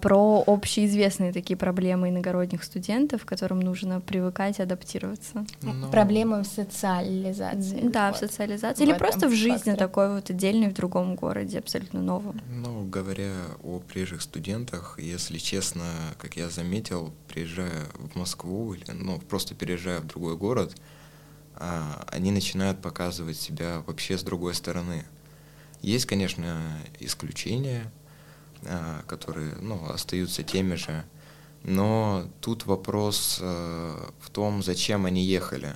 про 0.00 0.42
общеизвестные 0.46 1.32
такие 1.32 1.56
проблемы 1.56 2.10
иногородних 2.10 2.64
студентов, 2.64 3.24
к 3.24 3.28
которым 3.28 3.60
нужно 3.60 4.00
привыкать, 4.00 4.60
адаптироваться? 4.60 5.46
Ну, 5.62 5.90
Проблемы 5.90 6.42
в 6.42 6.46
социализации. 6.46 7.80
Да, 7.88 8.08
в 8.08 8.12
Вот. 8.12 8.18
социализации, 8.20 8.84
в 8.84 8.88
или 8.88 8.96
просто 8.98 9.28
в 9.28 9.32
жизни 9.32 9.54
факторе. 9.56 9.76
такой 9.76 10.14
вот 10.14 10.30
отдельной 10.30 10.68
в 10.68 10.74
другом 10.74 11.14
городе, 11.14 11.58
абсолютно 11.58 12.00
новом. 12.02 12.40
Ну, 12.50 12.84
говоря 12.86 13.32
о 13.62 13.78
приезжих 13.80 14.22
студентах, 14.22 14.98
если 14.98 15.38
честно, 15.38 15.84
как 16.18 16.36
я 16.36 16.48
заметил, 16.50 17.12
приезжая 17.28 17.86
в 17.94 18.16
Москву 18.18 18.74
или 18.74 18.90
ну, 18.92 19.18
просто 19.18 19.54
переезжая 19.54 20.00
в 20.00 20.06
другой 20.06 20.36
город, 20.36 20.74
а, 21.54 22.04
они 22.08 22.32
начинают 22.32 22.80
показывать 22.80 23.36
себя 23.36 23.82
вообще 23.86 24.16
с 24.18 24.22
другой 24.22 24.54
стороны. 24.54 25.04
Есть, 25.82 26.06
конечно, 26.06 26.60
исключения, 26.98 27.84
а, 27.84 27.99
которые 29.06 29.54
ну, 29.60 29.90
остаются 29.90 30.42
теми 30.42 30.74
же, 30.74 31.04
но 31.62 32.26
тут 32.40 32.64
вопрос 32.66 33.38
э, 33.40 34.10
в 34.20 34.30
том, 34.30 34.62
зачем 34.62 35.04
они 35.04 35.24
ехали. 35.24 35.74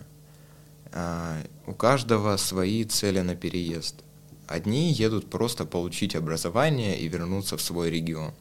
А, 0.93 1.43
У 1.67 1.75
каждого 1.75 2.37
свои 2.37 2.85
цели 2.85 3.21
на 3.21 3.37
переезд. 3.37 4.03
Одни 4.47 4.93
едут 4.93 5.29
просто 5.29 5.65
получить 5.67 6.17
образование 6.17 6.99
и 6.99 7.09
вернуться 7.09 7.57
в 7.57 7.63
свой 7.63 7.91
регион. 7.91 8.33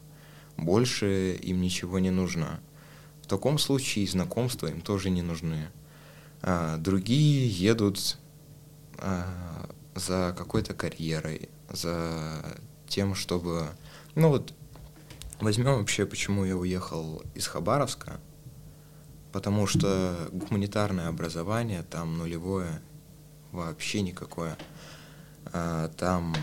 Больше 0.56 1.34
им 1.42 1.60
ничего 1.60 1.98
не 1.98 2.10
нужно. 2.10 2.60
В 3.22 3.26
таком 3.26 3.58
случае 3.58 4.06
знакомства 4.06 4.66
им 4.66 4.80
тоже 4.80 5.10
не 5.10 5.22
нужны. 5.22 5.70
Другие 6.78 7.48
едут 7.48 8.18
за 9.94 10.34
какой-то 10.36 10.74
карьерой, 10.74 11.48
за 11.70 12.58
тем, 12.86 13.14
чтобы... 13.14 13.70
Ну 14.14 14.28
вот, 14.28 14.54
возьмем 15.40 15.78
вообще, 15.78 16.06
почему 16.06 16.44
я 16.44 16.56
уехал 16.56 17.22
из 17.34 17.46
Хабаровска. 17.46 18.20
Потому 19.32 19.66
что 19.66 20.28
гуманитарное 20.30 21.08
образование 21.08 21.82
там 21.82 22.18
нулевое, 22.18 22.80
вообще 23.50 24.02
никакое. 24.02 24.56
А, 25.52 25.88
Там 25.88 26.34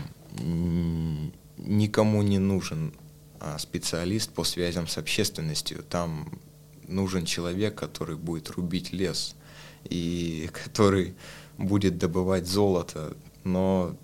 никому 1.56 2.22
не 2.22 2.38
нужен 2.38 2.92
а, 3.40 3.58
специалист 3.58 4.30
по 4.32 4.44
связям 4.44 4.86
с 4.86 4.98
общественностью. 4.98 5.82
Там 5.82 6.38
нужен 6.86 7.24
человек, 7.24 7.74
который 7.74 8.16
будет 8.16 8.50
рубить 8.50 8.92
лес 8.92 9.36
и 9.84 10.50
который 10.64 11.14
будет 11.56 11.98
добывать 11.98 12.46
золото. 12.46 13.16
Но 13.44 13.96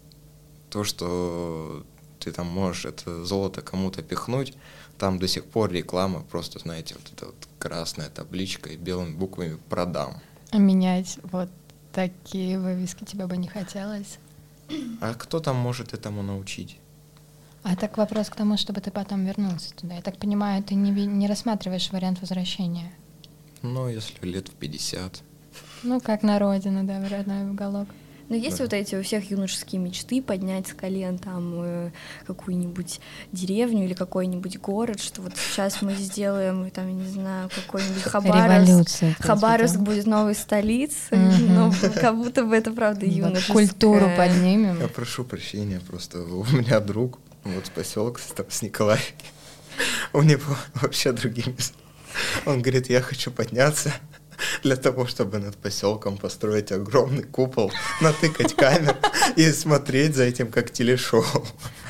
то, 0.70 0.84
что 0.84 1.84
ты 2.18 2.32
там 2.32 2.46
можешь 2.46 2.84
это 2.84 3.24
золото 3.24 3.62
кому-то 3.62 4.02
пихнуть, 4.02 4.54
там 4.98 5.18
до 5.18 5.28
сих 5.28 5.44
пор 5.44 5.72
реклама, 5.72 6.22
просто, 6.22 6.58
знаете, 6.58 6.94
вот 6.94 7.12
эта 7.12 7.26
вот 7.26 7.36
красная 7.58 8.08
табличка 8.08 8.70
и 8.70 8.76
белыми 8.76 9.14
буквами 9.14 9.58
«продам». 9.68 10.20
А 10.50 10.58
менять 10.58 11.18
вот 11.22 11.48
такие 11.92 12.58
вывески 12.58 13.04
тебе 13.04 13.26
бы 13.26 13.36
не 13.36 13.48
хотелось? 13.48 14.18
А 15.00 15.14
кто 15.14 15.40
там 15.40 15.56
может 15.56 15.94
этому 15.94 16.22
научить? 16.22 16.78
А 17.62 17.76
так 17.76 17.98
вопрос 17.98 18.28
к 18.28 18.36
тому, 18.36 18.56
чтобы 18.56 18.80
ты 18.80 18.90
потом 18.90 19.24
вернулся 19.26 19.74
туда. 19.74 19.96
Я 19.96 20.02
так 20.02 20.16
понимаю, 20.16 20.62
ты 20.62 20.74
не, 20.74 20.90
не 20.90 21.26
рассматриваешь 21.26 21.90
вариант 21.90 22.20
возвращения. 22.20 22.92
Ну, 23.62 23.88
если 23.88 24.26
лет 24.26 24.48
в 24.48 24.52
50. 24.52 25.22
Ну, 25.82 26.00
как 26.00 26.22
на 26.22 26.38
родину, 26.38 26.84
да, 26.84 27.00
в 27.00 27.10
родной 27.10 27.50
уголок. 27.50 27.88
Но 28.28 28.36
есть 28.36 28.58
да. 28.58 28.64
вот 28.64 28.72
эти 28.72 28.94
у 28.94 29.02
всех 29.02 29.30
юношеские 29.30 29.80
мечты 29.80 30.20
поднять 30.20 30.68
с 30.68 30.74
колен 30.74 31.18
там 31.18 31.54
э, 31.62 31.90
какую-нибудь 32.26 33.00
деревню 33.32 33.84
или 33.84 33.94
какой-нибудь 33.94 34.58
город, 34.58 35.00
что 35.00 35.22
вот 35.22 35.32
сейчас 35.36 35.80
мы 35.80 35.94
сделаем, 35.94 36.70
там, 36.70 36.88
я 36.88 36.94
не 36.94 37.08
знаю, 37.08 37.48
какой-нибудь 37.54 38.02
Хабаровск. 38.02 39.04
Хабаровск 39.20 39.76
будет 39.76 40.06
новой 40.06 40.34
столицей, 40.34 41.18
но 41.48 41.72
как 41.94 42.16
будто 42.16 42.44
бы 42.44 42.54
это 42.54 42.70
правда 42.72 43.06
юношеская. 43.06 43.54
Культуру 43.54 44.10
поднимем. 44.16 44.80
Я 44.80 44.88
прошу 44.88 45.24
прощения, 45.24 45.80
просто 45.80 46.20
у 46.22 46.44
меня 46.44 46.80
друг, 46.80 47.18
вот 47.44 47.66
с 47.66 47.70
поселка, 47.70 48.20
с 48.48 48.62
Николаевки, 48.62 49.24
у 50.12 50.22
него 50.22 50.56
вообще 50.74 51.12
другие 51.12 51.50
места. 51.50 51.76
Он 52.46 52.60
говорит, 52.60 52.90
я 52.90 53.00
хочу 53.00 53.30
подняться 53.30 53.92
для 54.62 54.76
того, 54.76 55.06
чтобы 55.06 55.38
над 55.38 55.56
поселком 55.56 56.16
построить 56.16 56.72
огромный 56.72 57.24
купол, 57.24 57.72
натыкать 58.00 58.54
камер 58.54 58.96
и 59.36 59.50
смотреть 59.52 60.16
за 60.16 60.24
этим 60.24 60.50
как 60.50 60.70
телешоу. 60.70 61.24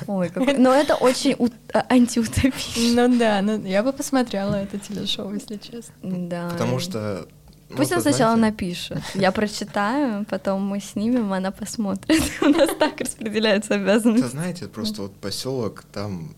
Ой, 0.07 0.29
как... 0.29 0.59
но 0.59 0.75
это 0.75 0.95
очень 0.95 1.35
у... 1.39 1.49
А, 1.73 1.87
антиутопично. 1.89 3.09
Ну 3.09 3.19
да, 3.19 3.43
ну, 3.43 3.63
я 3.65 3.83
бы 3.83 3.93
посмотрела 3.93 4.55
это 4.55 4.79
телешоу, 4.79 5.33
если 5.35 5.57
честно. 5.57 5.93
Да. 6.03 6.49
Потому 6.51 6.79
что 6.79 7.29
ну, 7.71 7.77
Пусть 7.77 7.93
он 7.93 8.01
сначала 8.01 8.35
знаете... 8.35 8.53
напишет. 8.53 9.03
Я 9.15 9.31
прочитаю, 9.31 10.25
потом 10.25 10.63
мы 10.63 10.81
снимем, 10.81 11.33
она 11.33 11.51
посмотрит. 11.51 12.23
У 12.41 12.47
нас 12.47 12.71
так 12.79 13.01
распределяются 13.01 13.75
обязанности. 13.75 14.25
Это 14.25 14.31
знаете, 14.31 14.69
просто 14.69 15.03
вот 15.03 15.15
поселок, 15.17 15.85
там 15.93 16.35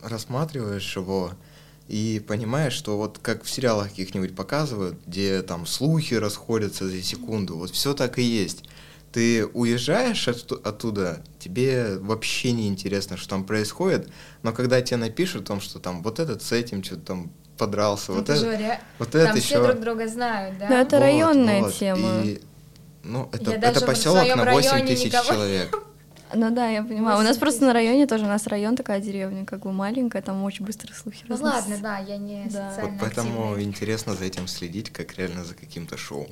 рассматриваешь 0.00 0.96
его, 0.96 1.32
и 1.88 2.22
понимаешь, 2.26 2.72
что 2.72 2.96
вот 2.96 3.18
как 3.20 3.44
в 3.44 3.50
сериалах 3.50 3.90
каких-нибудь 3.90 4.34
показывают, 4.34 4.96
где 5.06 5.42
там 5.42 5.66
слухи 5.66 6.14
расходятся 6.14 6.88
за 6.88 7.02
секунду, 7.02 7.56
вот 7.56 7.70
все 7.70 7.94
так 7.94 8.18
и 8.18 8.22
есть. 8.22 8.64
Ты 9.12 9.46
уезжаешь 9.46 10.26
от, 10.26 10.50
оттуда, 10.66 11.22
тебе 11.38 11.98
вообще 11.98 12.52
не 12.52 12.66
интересно, 12.68 13.16
что 13.16 13.28
там 13.28 13.44
происходит, 13.44 14.08
но 14.42 14.52
когда 14.52 14.80
тебе 14.80 14.96
напишут 14.96 15.42
о 15.42 15.46
том, 15.46 15.60
что 15.60 15.78
там 15.78 16.02
вот 16.02 16.18
этот 16.18 16.42
с 16.42 16.50
этим 16.52 16.82
что-то 16.82 17.02
там 17.02 17.32
подрался, 17.56 18.10
ну, 18.10 18.18
вот 18.18 18.30
это, 18.30 18.44
ре... 18.44 18.80
вот 18.98 19.10
там 19.10 19.20
это 19.20 19.40
все 19.40 19.58
еще... 19.60 19.66
друг 19.66 19.80
друга 19.80 20.08
знают, 20.08 20.58
да? 20.58 20.68
Но 20.68 20.76
это 20.76 20.96
вот, 20.96 21.02
районная 21.02 21.60
вот. 21.60 21.74
тема. 21.74 22.22
И, 22.24 22.40
ну, 23.04 23.28
это, 23.32 23.52
это 23.52 23.86
поселок 23.86 24.26
на 24.34 24.52
8 24.52 24.86
тысяч 24.86 25.12
никого... 25.12 25.24
человек. 25.26 25.78
Ну 26.34 26.50
да, 26.50 26.68
я 26.68 26.82
понимаю. 26.82 27.18
У 27.18 27.22
нас 27.22 27.36
просто 27.36 27.64
на 27.64 27.72
районе 27.72 28.06
тоже, 28.06 28.24
у 28.24 28.28
нас 28.28 28.46
район 28.46 28.76
такая 28.76 29.00
деревня, 29.00 29.44
как 29.44 29.60
бы 29.60 29.72
маленькая, 29.72 30.22
там 30.22 30.42
очень 30.42 30.64
быстро 30.64 30.92
слухи 30.92 31.24
Ну 31.28 31.36
ладно, 31.36 31.76
да, 31.80 31.98
я 31.98 32.16
не 32.16 32.46
да. 32.50 32.72
Вот 32.80 32.90
поэтому 33.00 33.50
активный. 33.50 33.64
интересно 33.64 34.14
за 34.14 34.24
этим 34.24 34.48
следить, 34.48 34.90
как 34.90 35.16
реально 35.16 35.44
за 35.44 35.54
каким-то 35.54 35.96
шоу. 35.96 36.26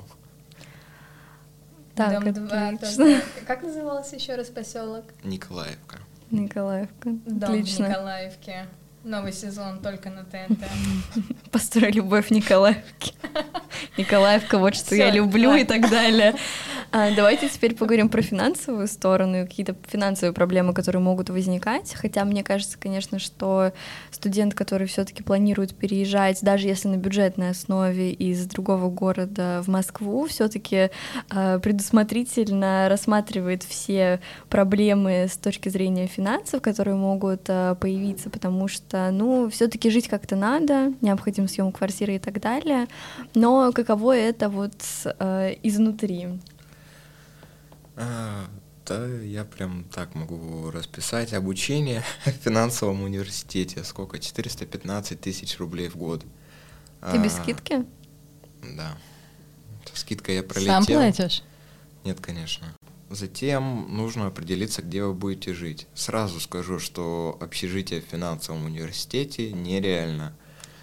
Так, 1.95 2.25
Дом 2.25 2.49
2, 2.49 2.77
тоже. 2.79 3.23
Как 3.47 3.63
назывался 3.63 4.17
еще 4.17 4.35
раз 4.35 4.49
поселок? 4.49 5.05
Николаевка. 5.25 5.99
Николаевка. 6.31 7.11
Дом 7.27 7.51
Отлично. 7.51 7.87
в 7.87 7.89
Николаевке. 7.91 8.67
Новый 9.05 9.33
сезон 9.33 9.81
только 9.81 10.11
на 10.11 10.25
ТНТ. 10.25 10.65
Построй 11.51 11.91
любовь 11.91 12.31
Николаевки. 12.31 13.15
Николаевка, 13.99 14.59
вот 14.59 14.77
что 14.77 14.95
я 14.95 15.11
люблю 15.11 15.55
и 15.55 15.65
так 15.65 15.91
далее. 15.91 16.35
А, 16.95 17.11
давайте 17.17 17.49
теперь 17.49 17.75
поговорим 17.75 18.11
про 18.11 18.21
финансовую 18.21 18.87
сторону 18.87 19.41
и 19.41 19.47
какие-то 19.47 19.75
финансовые 19.89 20.35
проблемы, 20.35 20.75
которые 20.75 21.01
могут 21.01 21.31
возникать. 21.31 21.95
Хотя 21.95 22.27
мне 22.27 22.45
кажется, 22.45 22.77
конечно, 22.79 23.19
что 23.19 23.73
студент, 24.11 24.53
который 24.53 24.87
все-таки 24.87 25.23
планирует 25.23 25.75
переезжать, 25.75 26.43
даже 26.43 26.69
если 26.69 26.89
на 26.89 26.99
бюджетной 26.99 27.49
основе 27.49 28.13
из 28.13 28.45
другого 28.45 28.91
города 28.91 29.63
в 29.65 29.69
Москву, 29.69 30.27
все-таки 30.27 30.91
э, 31.31 31.59
предусмотрительно 31.61 32.91
рассматривает 32.91 33.63
все 33.63 34.21
проблемы 34.51 35.29
с 35.31 35.39
точки 35.39 35.71
зрения 35.71 36.07
финансов, 36.07 36.61
которые 36.61 36.97
могут 36.97 37.45
э, 37.49 37.75
появиться, 37.81 38.29
потому 38.29 38.69
что, 38.69 38.92
ну, 38.93 39.49
все-таки 39.51 39.91
жить 39.91 40.09
как-то 40.09 40.37
надо, 40.37 40.93
необходим 41.01 41.49
съем 41.49 41.73
квартиры 41.73 42.17
и 42.17 42.19
так 42.19 42.41
далее. 42.41 42.87
Но 43.35 43.73
каково 43.73 44.17
это 44.17 44.49
вот 44.49 44.75
э, 45.05 45.57
изнутри? 45.63 46.41
А, 47.97 48.47
да, 48.87 49.07
я 49.07 49.45
прям 49.45 49.85
так 49.85 50.15
могу 50.15 50.71
расписать. 50.71 51.33
Обучение 51.33 52.03
в 52.25 52.31
финансовом 52.31 53.03
университете. 53.03 53.85
Сколько? 53.85 54.19
415 54.19 55.21
тысяч 55.21 55.59
рублей 55.59 55.89
в 55.89 55.97
год. 55.97 56.21
Ты 56.21 56.27
а, 57.01 57.19
без 57.19 57.37
скидки? 57.37 57.85
Да. 58.77 58.97
Скидка 59.95 60.33
я 60.33 60.43
пролетел. 60.43 60.73
Сам 60.75 60.87
платишь? 60.87 61.43
Нет, 62.05 62.21
конечно. 62.21 62.67
Затем 63.13 63.95
нужно 63.95 64.27
определиться, 64.27 64.81
где 64.81 65.05
вы 65.05 65.13
будете 65.13 65.53
жить. 65.53 65.87
Сразу 65.95 66.41
скажу, 66.41 66.79
что 66.79 67.37
общежитие 67.41 68.01
в 68.01 68.05
финансовом 68.05 68.65
университете 68.65 69.53
нереально. 69.53 70.35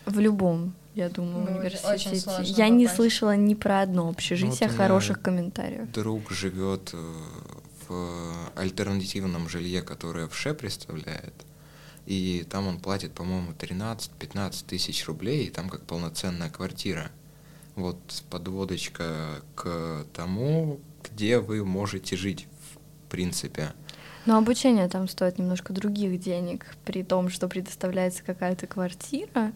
В 0.06 0.20
любом 0.20 0.76
я 0.94 1.10
думаю, 1.10 1.46
в 1.46 1.50
университете. 1.50 2.44
Я 2.44 2.70
не 2.70 2.88
слышала 2.88 3.36
ни 3.36 3.56
про 3.56 3.82
одно 3.82 4.10
общежитие 4.10 4.68
ну, 4.68 4.68
вот 4.68 4.78
хороших 4.78 5.22
комментариев. 5.22 5.92
Друг 5.92 6.30
живет 6.30 6.92
э, 6.94 7.14
в 7.88 8.52
альтернативном 8.56 9.50
жилье, 9.50 9.82
которое 9.82 10.28
в 10.28 10.36
ШЕ 10.36 10.54
представляет. 10.54 11.34
И 12.06 12.46
там 12.50 12.68
он 12.68 12.80
платит, 12.80 13.14
по-моему, 13.14 13.54
13-15 13.54 14.66
тысяч 14.68 15.08
рублей, 15.08 15.46
и 15.46 15.50
там 15.50 15.70
как 15.70 15.82
полноценная 15.86 16.50
квартира. 16.50 17.12
Вот 17.76 18.24
подводочка 18.30 19.42
к 19.56 20.06
тому, 20.14 20.80
где 21.20 21.40
вы 21.40 21.66
можете 21.66 22.16
жить, 22.16 22.48
в 22.72 23.10
принципе. 23.12 23.74
Но 24.26 24.38
обучение 24.38 24.88
там 24.88 25.10
стоит 25.10 25.38
немножко 25.38 25.74
других 25.74 26.18
денег, 26.18 26.66
при 26.86 27.04
том, 27.04 27.30
что 27.30 27.50
предоставляется 27.50 28.24
какая-то 28.24 28.68
квартира. 28.68 29.52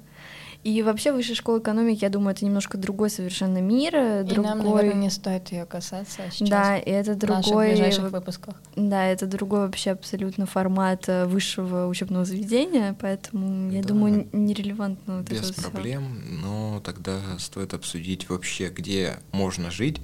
И 0.66 0.82
вообще 0.82 1.14
высшая 1.14 1.36
школа 1.36 1.60
экономики, 1.60 2.04
я 2.04 2.10
думаю, 2.10 2.36
это 2.36 2.44
немножко 2.44 2.78
другой 2.78 3.10
совершенно 3.10 3.60
мир. 3.60 3.96
И 3.96 4.24
другой... 4.24 4.46
нам, 4.46 4.58
наверное, 4.60 4.94
не 4.94 5.10
стоит 5.10 5.54
ее 5.54 5.66
касаться 5.66 6.24
сейчас. 6.32 6.50
Да, 6.50 6.78
и 6.78 6.90
это 6.90 7.16
другой... 7.16 7.68
В 7.68 7.72
ближайших 7.72 8.12
выпусках. 8.12 8.56
Да, 8.76 9.06
это 9.06 9.26
другой 9.26 9.60
вообще 9.60 9.92
абсолютно 9.92 10.46
формат 10.46 11.08
э, 11.08 11.26
высшего 11.26 11.88
учебного 11.88 12.26
заведения, 12.26 12.94
поэтому, 13.00 13.72
я 13.72 13.82
да. 13.82 13.88
думаю, 13.88 14.28
нерелевантно 14.34 15.20
вот 15.20 15.30
Без 15.30 15.50
это 15.50 15.62
проблем, 15.70 16.22
всё. 16.22 16.34
но 16.42 16.82
тогда 16.84 17.20
стоит 17.40 17.74
обсудить 17.74 18.30
вообще, 18.30 18.68
где 18.70 19.20
можно 19.32 19.72
жить. 19.72 20.02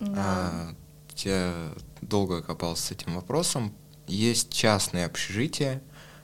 Да. 0.00 0.14
А, 0.16 0.74
я 1.24 1.72
долго 2.00 2.42
копался 2.42 2.82
с 2.88 2.90
этим 2.90 3.14
вопросом. 3.14 3.74
Есть 4.06 4.52
частные 4.52 5.06
общежития, 5.06 5.82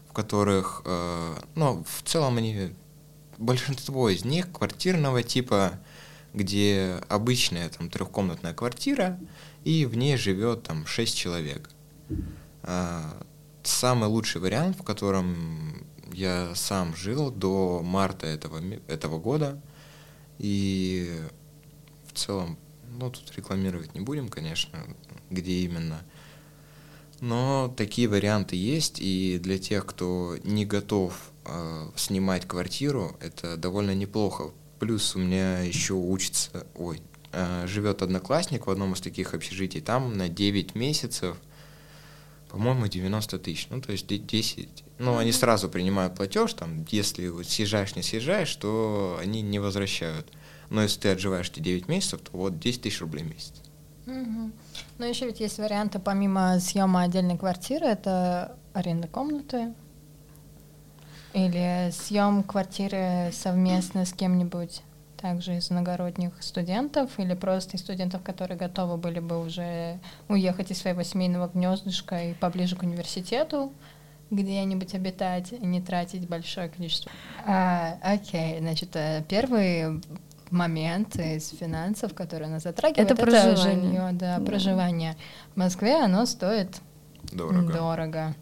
в 0.09 0.13
которых, 0.13 0.83
э, 0.85 1.35
ну, 1.55 1.85
в 1.85 2.03
целом 2.09 2.39
они 2.39 2.75
большинство 3.39 4.09
из 4.09 4.25
них 4.25 4.51
квартирного 4.53 5.23
типа, 5.23 5.79
где 6.35 7.01
обычная 7.09 7.69
там 7.69 7.91
трехкомнатная 7.91 8.55
квартира, 8.55 9.19
и 9.65 9.87
в 9.87 9.97
ней 9.97 10.17
живет 10.17 10.63
там 10.65 10.87
шесть 10.87 11.17
человек. 11.17 11.71
А, 12.63 13.25
самый 13.63 14.09
лучший 14.09 14.41
вариант, 14.41 14.79
в 14.79 14.83
котором 14.83 15.87
я 16.13 16.55
сам 16.55 16.95
жил 16.95 17.31
до 17.31 17.83
марта 17.83 18.27
этого, 18.27 18.61
этого 18.87 19.19
года, 19.19 19.61
и 20.39 21.21
в 22.07 22.19
целом, 22.19 22.59
ну, 22.91 23.11
тут 23.11 23.33
рекламировать 23.37 23.95
не 23.95 24.01
будем, 24.01 24.29
конечно, 24.29 24.87
где 25.31 25.61
именно. 25.61 26.03
Но 27.21 27.73
такие 27.77 28.09
варианты 28.09 28.57
есть, 28.57 29.01
и 29.01 29.39
для 29.39 29.59
тех, 29.59 29.87
кто 29.87 30.37
не 30.45 30.67
готов 30.67 31.33
э, 31.47 31.91
снимать 31.97 32.47
квартиру, 32.47 33.17
это 33.21 33.57
довольно 33.57 33.95
неплохо. 33.95 34.51
Плюс 34.79 35.17
у 35.17 35.19
меня 35.19 35.61
еще 35.61 35.95
учится, 35.95 36.67
ой, 36.75 37.01
э, 37.33 37.67
живет 37.67 38.03
одноклассник 38.03 38.67
в 38.67 38.71
одном 38.71 38.93
из 38.93 39.01
таких 39.01 39.33
общежитий, 39.33 39.81
там 39.81 40.17
на 40.17 40.29
9 40.29 40.75
месяцев, 40.75 41.39
по-моему, 42.51 42.87
90 42.87 43.39
тысяч, 43.39 43.69
ну, 43.71 43.81
то 43.81 43.93
есть 43.93 44.07
10. 44.07 44.85
Ну, 44.99 45.17
они 45.17 45.33
сразу 45.33 45.71
принимают 45.71 46.15
платеж, 46.15 46.53
там, 46.53 46.87
если 46.91 47.29
вот 47.29 47.47
съезжаешь, 47.47 47.97
не 47.97 48.03
съезжаешь, 48.03 48.55
то 48.57 49.19
они 49.21 49.41
не 49.41 49.59
возвращают. 49.59 50.27
Но 50.71 50.83
если 50.83 51.01
ты 51.01 51.09
отживаешь 51.11 51.51
эти 51.51 51.61
9 51.61 51.89
месяцев, 51.89 52.21
то 52.21 52.37
вот 52.37 52.59
10 52.59 52.83
тысяч 52.83 53.01
рублей 53.01 53.25
в 53.25 53.29
месяц. 53.29 53.53
Угу. 54.07 54.51
Но 54.99 55.05
еще 55.07 55.27
ведь 55.27 55.41
есть 55.41 55.59
варианты, 55.59 55.99
помимо 55.99 56.59
съема 56.61 57.03
отдельной 57.03 57.37
квартиры, 57.37 57.87
это 57.87 58.57
аренда 58.73 59.09
комнаты, 59.09 59.75
или 61.33 61.91
съем 61.93 62.43
квартиры 62.43 63.31
совместно 63.33 64.07
с 64.07 64.13
кем-нибудь 64.13 64.83
также 65.17 65.57
из 65.57 65.71
иногородних 65.71 66.33
студентов 66.41 67.19
или 67.19 67.35
просто 67.35 67.77
из 67.77 67.81
студентов, 67.81 68.23
которые 68.23 68.57
готовы 68.57 68.97
были 68.97 69.19
бы 69.19 69.45
уже 69.45 69.99
уехать 70.29 70.71
из 70.71 70.79
своего 70.79 71.03
семейного 71.03 71.49
гнездышка 71.49 72.31
и 72.31 72.35
поближе 72.35 72.77
к 72.77 72.83
университету, 72.83 73.73
где-нибудь 74.31 74.95
обитать 74.95 75.53
и 75.53 75.67
не 75.67 75.81
тратить 75.81 76.29
большое 76.29 76.69
количество. 76.69 77.11
А, 77.45 77.99
окей, 78.03 78.59
значит, 78.61 78.95
э, 78.95 79.25
первый 79.29 80.01
момент 80.53 81.17
из 81.17 81.49
финансов, 81.51 82.15
который 82.15 82.49
нас 82.49 82.63
затрагивает. 82.65 83.11
Это 83.11 83.21
проживание. 83.21 83.57
жилье, 83.57 84.09
да, 84.13 84.39
Да. 84.39 84.45
проживание. 84.45 85.17
В 85.55 85.59
Москве 85.59 85.97
оно 85.97 86.27
стоит 86.27 86.77
Дорого. 87.33 87.73
дорого. 87.73 88.35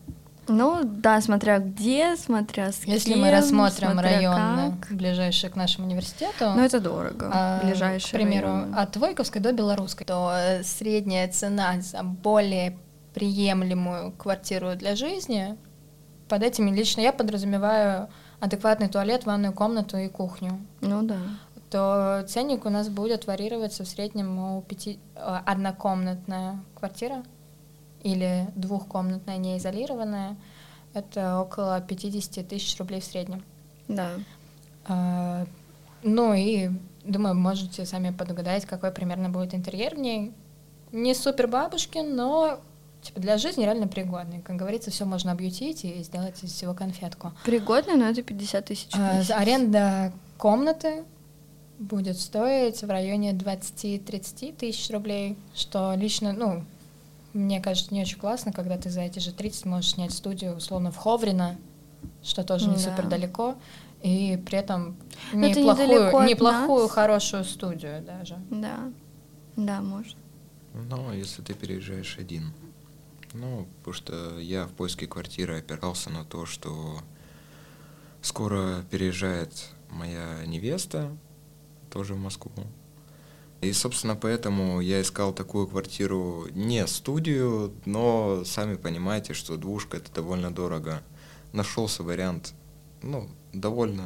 Ну, 0.47 0.81
да, 0.85 1.23
смотря 1.23 1.59
где, 1.59 2.17
смотря 2.17 2.71
с 2.71 2.85
Если 2.85 3.13
кем, 3.13 3.23
мы 3.23 3.31
рассмотрим 3.31 3.93
смотря 3.93 4.11
районы, 4.19 4.77
как. 4.79 4.93
ближайшие 4.95 5.49
к 5.51 5.57
нашему 5.57 5.87
университету, 5.87 6.51
Ну, 6.55 6.61
это 6.63 6.81
дорого, 6.81 7.31
а, 7.33 7.65
ближайшие 7.65 8.11
к 8.11 8.13
примеру, 8.23 8.49
районы. 8.49 8.75
от 8.77 8.95
Войковской 8.99 9.41
до 9.41 9.53
Белорусской, 9.53 10.05
то 10.07 10.31
э, 10.37 10.63
средняя 10.63 11.29
цена 11.29 11.81
за 11.81 12.03
более 12.03 12.77
приемлемую 13.15 14.13
квартиру 14.13 14.75
для 14.77 14.97
жизни, 14.97 15.57
под 16.29 16.43
этими 16.43 16.71
лично 16.71 17.01
я 17.01 17.13
подразумеваю 17.15 18.09
адекватный 18.41 18.89
туалет, 18.89 19.25
ванную 19.25 19.55
комнату 19.55 19.97
и 19.97 20.09
кухню, 20.09 20.61
Ну, 20.83 21.03
да. 21.03 21.17
То 21.75 22.25
ценник 22.29 22.67
у 22.67 22.71
нас 22.71 22.89
будет 22.89 23.27
варьироваться 23.27 23.83
в 23.83 23.89
среднем 23.89 24.39
у 24.39 24.63
пяти, 24.63 25.01
э, 25.17 25.39
однокомнатная 25.45 26.61
квартира 26.77 27.25
или 28.05 28.47
двухкомнатная 28.55 29.39
неизолированная, 29.39 30.37
это 30.93 31.41
около 31.41 31.81
50 31.81 32.47
тысяч 32.47 32.79
рублей 32.79 33.01
в 33.01 33.05
среднем. 33.05 33.43
Да. 33.89 34.11
А, 34.87 35.47
Ну 36.05 36.33
и, 36.33 36.71
думаю, 37.03 37.35
можете 37.35 37.85
сами 37.87 38.11
подугадать, 38.11 38.67
какой 38.67 38.93
примерно 38.93 39.29
будет 39.29 39.53
интерьер 39.53 39.97
в 39.97 39.99
ней. 39.99 40.33
Не 40.93 41.13
супер 41.13 41.49
бабушкин, 41.49 42.15
но 42.15 42.61
типа 43.03 43.19
для 43.19 43.37
жизни 43.37 43.65
реально 43.65 43.89
пригодный. 43.89 44.43
Как 44.43 44.55
говорится, 44.55 44.93
все 44.93 45.07
можно 45.07 45.33
объютить 45.33 45.85
и 45.85 46.05
сделать 46.05 46.41
из 46.45 46.53
всего 46.53 46.73
конфетку. 46.73 47.33
Пригодно, 47.45 47.97
но 47.97 48.05
это 48.05 48.23
50 48.23 48.65
тысяч. 48.65 48.91
А, 48.95 49.23
Аренда 49.31 50.13
комнаты 50.39 51.03
будет 51.79 52.19
стоить 52.19 52.83
в 52.83 52.89
районе 52.89 53.33
20-30 53.33 54.57
тысяч 54.57 54.91
рублей, 54.91 55.37
что 55.55 55.95
лично, 55.95 56.33
ну, 56.33 56.65
мне 57.33 57.61
кажется, 57.61 57.93
не 57.93 58.03
очень 58.03 58.19
классно, 58.19 58.53
когда 58.53 58.79
ты 58.79 58.91
за 58.91 59.01
эти 59.03 59.19
же 59.19 59.33
30 59.33 59.65
можешь 59.67 59.93
снять 59.93 60.13
студию, 60.13 60.57
условно, 60.57 60.93
в 60.93 60.97
Ховрино, 60.97 61.57
что 62.23 62.45
тоже 62.45 62.69
не 62.69 62.77
Да. 62.77 62.83
супер 62.83 63.09
далеко, 63.09 63.57
и 64.03 64.41
при 64.47 64.59
этом 64.59 64.97
Но 65.33 65.47
это 65.47 65.61
неплохую, 65.61 66.29
неплохую 66.29 66.89
хорошую 66.89 67.45
студию 67.45 68.03
даже. 68.03 68.39
Да. 68.51 68.91
Да, 69.57 69.81
может. 69.81 70.17
Но 70.75 71.13
если 71.13 71.43
ты 71.43 71.55
переезжаешь 71.55 72.19
один. 72.19 72.53
Ну, 73.33 73.67
потому 73.79 73.95
что 73.95 74.39
я 74.39 74.67
в 74.67 74.73
поиске 74.73 75.07
квартиры 75.07 75.59
опирался 75.59 76.11
на 76.11 76.25
то, 76.25 76.47
что 76.47 76.99
скоро 78.23 78.85
переезжает 78.91 79.71
моя 79.91 80.45
невеста, 80.47 81.11
тоже 81.95 82.15
в 82.15 82.19
Москву. 82.19 82.51
И, 83.61 83.73
собственно, 83.73 84.17
поэтому 84.17 84.81
я 84.81 85.01
искал 85.01 85.33
такую 85.33 85.69
квартиру 85.69 86.49
не 86.51 86.87
студию, 86.87 87.73
но 87.87 88.43
сами 88.45 88.75
понимаете, 88.75 89.33
что 89.33 89.57
двушка 89.57 89.97
это 89.99 90.13
довольно 90.13 90.53
дорого. 90.53 91.03
Нашелся 91.53 92.03
вариант, 92.03 92.53
ну, 93.01 93.31
довольно, 93.53 94.05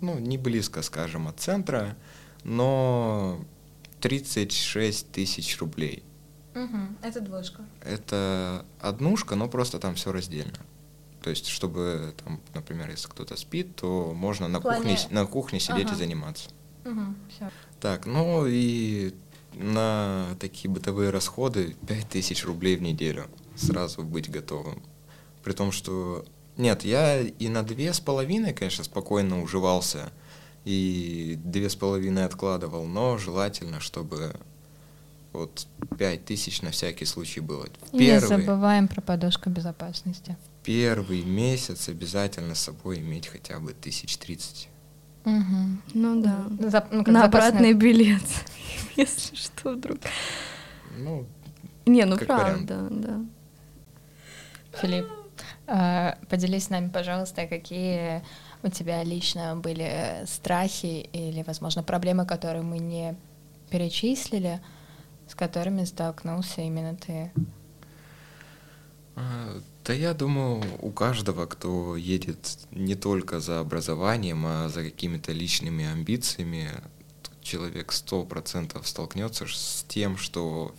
ну, 0.00 0.18
не 0.18 0.36
близко, 0.38 0.82
скажем, 0.82 1.26
от 1.28 1.40
центра, 1.40 1.96
но 2.44 3.40
36 4.02 5.10
тысяч 5.10 5.58
рублей. 5.58 6.02
Это 7.02 7.20
двушка. 7.22 7.62
Это 7.82 8.64
однушка, 8.80 9.34
но 9.34 9.48
просто 9.48 9.78
там 9.78 9.94
все 9.94 10.12
раздельно. 10.12 10.58
То 11.22 11.30
есть, 11.30 11.46
чтобы 11.48 12.14
там, 12.22 12.40
например, 12.54 12.90
если 12.90 13.08
кто-то 13.08 13.34
спит, 13.36 13.74
то 13.76 14.12
можно 14.14 14.46
на 14.46 14.60
плане- 14.60 14.78
кухне, 14.94 14.98
на 15.10 15.26
кухне 15.26 15.58
сидеть 15.58 15.86
Ага. 15.86 15.94
и 15.94 15.98
заниматься. 15.98 16.50
Все. 17.28 17.50
Так, 17.80 18.06
ну 18.06 18.46
и 18.46 19.14
на 19.54 20.36
такие 20.38 20.70
бытовые 20.70 21.10
расходы 21.10 21.76
5000 21.86 22.44
рублей 22.44 22.76
в 22.76 22.82
неделю. 22.82 23.26
Сразу 23.56 24.02
быть 24.02 24.30
готовым. 24.30 24.82
При 25.42 25.52
том, 25.52 25.72
что... 25.72 26.24
Нет, 26.56 26.84
я 26.84 27.20
и 27.20 27.48
на 27.48 27.62
две 27.62 27.92
с 27.92 28.00
половиной, 28.00 28.52
конечно, 28.52 28.84
спокойно 28.84 29.42
уживался. 29.42 30.10
И 30.64 31.38
две 31.44 31.70
с 31.70 31.76
половиной 31.76 32.24
откладывал, 32.24 32.86
но 32.86 33.18
желательно, 33.18 33.80
чтобы 33.80 34.34
вот 35.32 35.66
пять 35.98 36.24
тысяч 36.24 36.62
на 36.62 36.70
всякий 36.70 37.04
случай 37.04 37.40
было. 37.40 37.66
В 37.90 37.92
Не 37.92 38.00
первый, 38.00 38.26
забываем 38.26 38.88
про 38.88 39.00
подушку 39.00 39.50
безопасности. 39.50 40.36
первый 40.64 41.22
месяц 41.22 41.88
обязательно 41.88 42.54
с 42.54 42.60
собой 42.60 42.98
иметь 42.98 43.28
хотя 43.28 43.60
бы 43.60 43.72
тысяч 43.74 44.16
тридцать. 44.16 44.68
Мгм. 45.26 45.82
Ну 45.92 46.22
да. 46.22 46.46
Зап- 46.68 46.86
ну, 46.92 47.04
как 47.04 47.12
На 47.12 47.22
запасной. 47.22 47.48
обратный 47.48 47.72
билет, 47.72 48.22
если 48.96 49.34
что 49.34 49.72
вдруг. 49.72 49.98
Ну, 50.96 51.26
Не, 51.84 52.04
ну 52.04 52.16
Как 52.16 52.28
правда, 52.28 52.86
да. 52.90 53.20
Филипп, 54.80 55.06
а, 55.66 56.16
поделись 56.28 56.64
с 56.66 56.70
нами, 56.70 56.88
пожалуйста, 56.90 57.46
какие 57.48 58.22
у 58.62 58.68
тебя 58.68 59.02
лично 59.02 59.56
были 59.56 60.24
страхи 60.26 61.08
или, 61.12 61.42
возможно, 61.42 61.82
проблемы, 61.82 62.24
которые 62.24 62.62
мы 62.62 62.78
не 62.78 63.16
перечислили, 63.68 64.60
с 65.28 65.34
которыми 65.34 65.84
столкнулся 65.84 66.60
именно 66.60 66.94
ты. 66.94 67.32
Да 69.86 69.92
я 69.92 70.14
думаю, 70.14 70.64
у 70.80 70.90
каждого, 70.90 71.46
кто 71.46 71.96
едет 71.96 72.58
не 72.72 72.96
только 72.96 73.38
за 73.38 73.60
образованием, 73.60 74.44
а 74.44 74.68
за 74.68 74.82
какими-то 74.82 75.30
личными 75.30 75.84
амбициями, 75.84 76.72
человек 77.40 77.92
сто 77.92 78.24
процентов 78.24 78.88
столкнется 78.88 79.46
с 79.46 79.84
тем, 79.86 80.16
что 80.16 80.74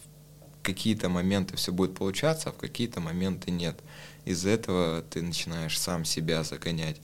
какие-то 0.62 1.08
моменты 1.08 1.56
все 1.56 1.72
будет 1.72 1.96
получаться, 1.96 2.50
а 2.50 2.52
в 2.52 2.58
какие-то 2.58 3.00
моменты 3.00 3.50
нет. 3.50 3.80
Из-за 4.26 4.50
этого 4.50 5.02
ты 5.10 5.22
начинаешь 5.22 5.80
сам 5.80 6.04
себя 6.04 6.44
загонять 6.44 7.00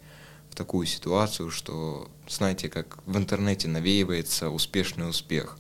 в 0.50 0.56
такую 0.56 0.86
ситуацию, 0.88 1.52
что, 1.52 2.12
знаете, 2.28 2.68
как 2.68 2.98
в 3.06 3.16
интернете 3.16 3.70
навеивается 3.70 4.50
успешный 4.50 5.08
успех, 5.10 5.58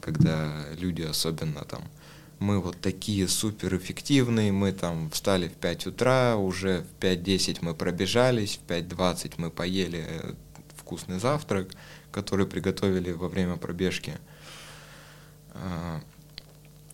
когда 0.00 0.64
люди 0.78 1.02
особенно 1.02 1.66
там 1.66 1.82
мы 2.42 2.60
вот 2.60 2.80
такие 2.80 3.28
суперэффективные, 3.28 4.52
мы 4.52 4.72
там 4.72 5.08
встали 5.10 5.48
в 5.48 5.54
5 5.54 5.86
утра, 5.86 6.36
уже 6.36 6.84
в 6.98 7.02
5.10 7.02 7.58
мы 7.62 7.74
пробежались, 7.74 8.58
в 8.58 8.70
5.20 8.70 9.34
мы 9.38 9.50
поели 9.50 10.04
э, 10.06 10.32
вкусный 10.76 11.18
завтрак, 11.18 11.68
который 12.10 12.46
приготовили 12.46 13.12
во 13.12 13.28
время 13.28 13.56
пробежки. 13.56 14.18
А, 15.54 16.00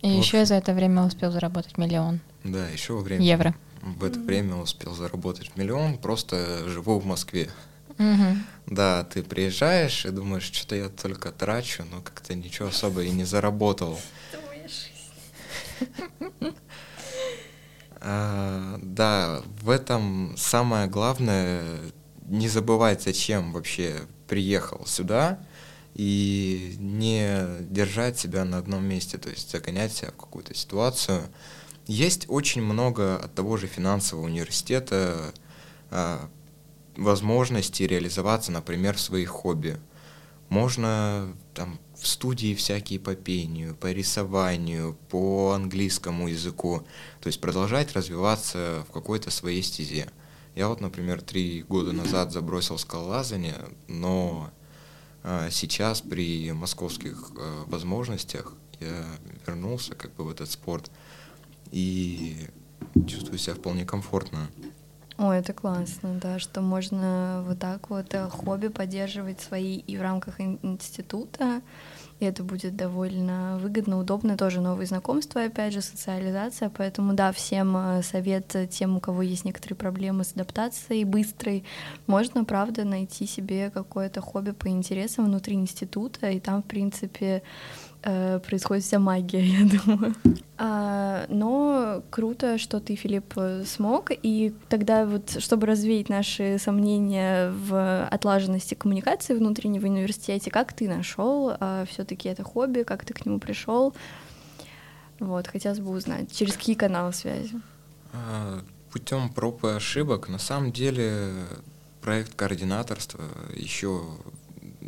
И 0.01 0.07
В 0.09 0.17
еще 0.17 0.45
за 0.45 0.55
это 0.55 0.73
время 0.73 1.03
успел 1.03 1.31
заработать 1.31 1.77
миллион 1.77 2.19
Да, 2.43 2.69
еще 2.69 2.93
во 2.93 3.01
время... 3.01 3.25
евро. 3.25 3.55
В 3.81 4.03
это 4.03 4.19
время 4.19 4.55
успел 4.55 4.93
заработать 4.93 5.55
миллион, 5.55 5.97
просто 5.97 6.67
живу 6.67 6.99
в 6.99 7.05
Москве. 7.05 7.49
Мгм. 7.97 8.45
Да, 8.65 9.03
ты 9.03 9.23
приезжаешь 9.23 10.05
и 10.05 10.09
думаешь, 10.09 10.43
что-то 10.43 10.75
я 10.75 10.89
только 10.89 11.31
трачу, 11.31 11.83
но 11.91 12.01
как-то 12.01 12.33
ничего 12.33 12.69
особо 12.69 13.03
и 13.03 13.09
не 13.09 13.25
заработал. 13.25 13.99
А, 18.01 18.79
да, 18.81 19.41
в 19.61 19.69
этом 19.69 20.35
самое 20.37 20.87
главное 20.87 21.65
не 22.27 22.47
забывать, 22.47 23.03
зачем 23.03 23.51
вообще 23.51 23.95
приехал 24.27 24.85
сюда 24.85 25.39
и 25.95 26.75
не 26.79 27.45
держать 27.59 28.17
себя 28.17 28.45
на 28.45 28.57
одном 28.59 28.85
месте, 28.85 29.17
то 29.17 29.29
есть 29.29 29.51
загонять 29.51 29.91
себя 29.91 30.11
в 30.11 30.17
какую-то 30.17 30.55
ситуацию. 30.55 31.23
Есть 31.87 32.25
очень 32.29 32.61
много 32.61 33.17
от 33.17 33.33
того 33.33 33.57
же 33.57 33.67
финансового 33.67 34.25
университета 34.25 35.33
а, 35.91 36.29
возможностей 36.95 37.87
реализоваться, 37.87 38.51
например, 38.51 38.95
в 38.95 39.01
своих 39.01 39.29
хобби. 39.29 39.77
Можно 40.49 41.33
там 41.53 41.79
в 41.99 42.07
студии 42.07 42.55
всякие 42.55 42.99
по 42.99 43.15
пению, 43.15 43.75
по 43.75 43.91
рисованию, 43.91 44.97
по 45.09 45.51
английскому 45.51 46.27
языку, 46.27 46.83
то 47.19 47.27
есть 47.27 47.41
продолжать 47.41 47.93
развиваться 47.93 48.85
в 48.87 48.91
какой-то 48.91 49.31
своей 49.31 49.61
стезе. 49.61 50.09
Я 50.55 50.67
вот, 50.67 50.81
например, 50.81 51.21
три 51.21 51.63
года 51.63 51.91
назад 51.91 52.31
забросил 52.31 52.77
скалолазание, 52.77 53.57
но 53.87 54.51
а, 55.23 55.49
сейчас 55.51 56.01
при 56.01 56.51
московских 56.51 57.31
а, 57.37 57.65
возможностях 57.65 58.53
я 58.79 59.05
вернулся 59.45 59.95
как 59.95 60.13
бы 60.15 60.23
в 60.23 60.29
этот 60.29 60.49
спорт 60.49 60.89
и 61.71 62.37
чувствую 63.07 63.37
себя 63.37 63.55
вполне 63.55 63.85
комфортно. 63.85 64.49
О, 65.19 65.33
это 65.33 65.51
классно, 65.51 66.17
да, 66.21 66.39
что 66.39 66.61
можно 66.61 67.43
вот 67.45 67.59
так 67.59 67.89
вот 67.89 68.13
э, 68.13 68.29
хобби 68.29 68.69
поддерживать 68.69 69.41
свои 69.41 69.75
и 69.75 69.97
в 69.97 70.01
рамках 70.01 70.39
института, 70.39 71.61
и 72.21 72.25
это 72.25 72.41
будет 72.41 72.77
довольно 72.77 73.59
выгодно, 73.61 73.99
удобно, 73.99 74.37
тоже 74.37 74.61
новые 74.61 74.87
знакомства, 74.87 75.43
опять 75.43 75.73
же, 75.73 75.81
социализация, 75.81 76.69
поэтому, 76.69 77.15
да, 77.15 77.33
всем 77.33 77.75
э, 77.75 78.01
совет 78.01 78.55
тем, 78.69 78.95
у 78.95 79.01
кого 79.01 79.21
есть 79.21 79.43
некоторые 79.43 79.75
проблемы 79.75 80.23
с 80.23 80.31
адаптацией 80.31 81.03
быстрой, 81.03 81.65
можно, 82.07 82.45
правда, 82.45 82.85
найти 82.85 83.27
себе 83.27 83.71
какое-то 83.71 84.21
хобби 84.21 84.51
по 84.51 84.69
интересам 84.69 85.25
внутри 85.25 85.55
института, 85.55 86.29
и 86.29 86.39
там, 86.39 86.63
в 86.63 86.65
принципе, 86.65 87.43
э, 88.03 88.39
происходит 88.39 88.83
вся 88.83 88.99
магия, 88.99 89.43
я 89.43 89.65
думаю. 89.65 90.15
А, 90.57 91.25
но 91.29 92.03
круто, 92.09 92.57
что 92.57 92.79
ты, 92.79 92.95
Филипп, 92.95 93.33
смог. 93.65 94.11
И 94.11 94.53
тогда 94.67 95.05
вот, 95.05 95.37
чтобы 95.39 95.67
развеять 95.67 96.09
наши 96.09 96.57
сомнения 96.59 97.51
в 97.51 98.05
отлаженности 98.07 98.75
коммуникации 98.75 99.33
внутренней 99.33 99.79
в 99.79 99.83
университете, 99.83 100.51
как 100.51 100.73
ты 100.73 100.87
нашел 100.87 101.53
а, 101.59 101.85
все-таки 101.85 102.29
это 102.29 102.43
хобби, 102.43 102.83
как 102.83 103.05
ты 103.05 103.13
к 103.13 103.25
нему 103.25 103.39
пришел? 103.39 103.93
Вот, 105.19 105.47
хотелось 105.47 105.79
бы 105.79 105.91
узнать, 105.91 106.33
через 106.33 106.53
какие 106.53 106.75
каналы 106.75 107.13
связи? 107.13 107.59
А, 108.13 108.61
путем 108.91 109.29
проб 109.29 109.63
и 109.65 109.69
ошибок. 109.69 110.29
На 110.29 110.39
самом 110.39 110.71
деле 110.71 111.31
проект 112.01 112.33
координаторства, 112.35 113.23
еще 113.55 114.03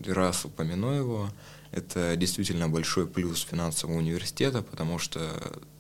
раз 0.07 0.45
упомяну 0.45 0.91
его, 0.91 1.29
это 1.71 2.15
действительно 2.17 2.67
большой 2.67 3.07
плюс 3.07 3.41
финансового 3.49 3.97
университета, 3.97 4.61
потому 4.61 4.99
что, 4.99 5.21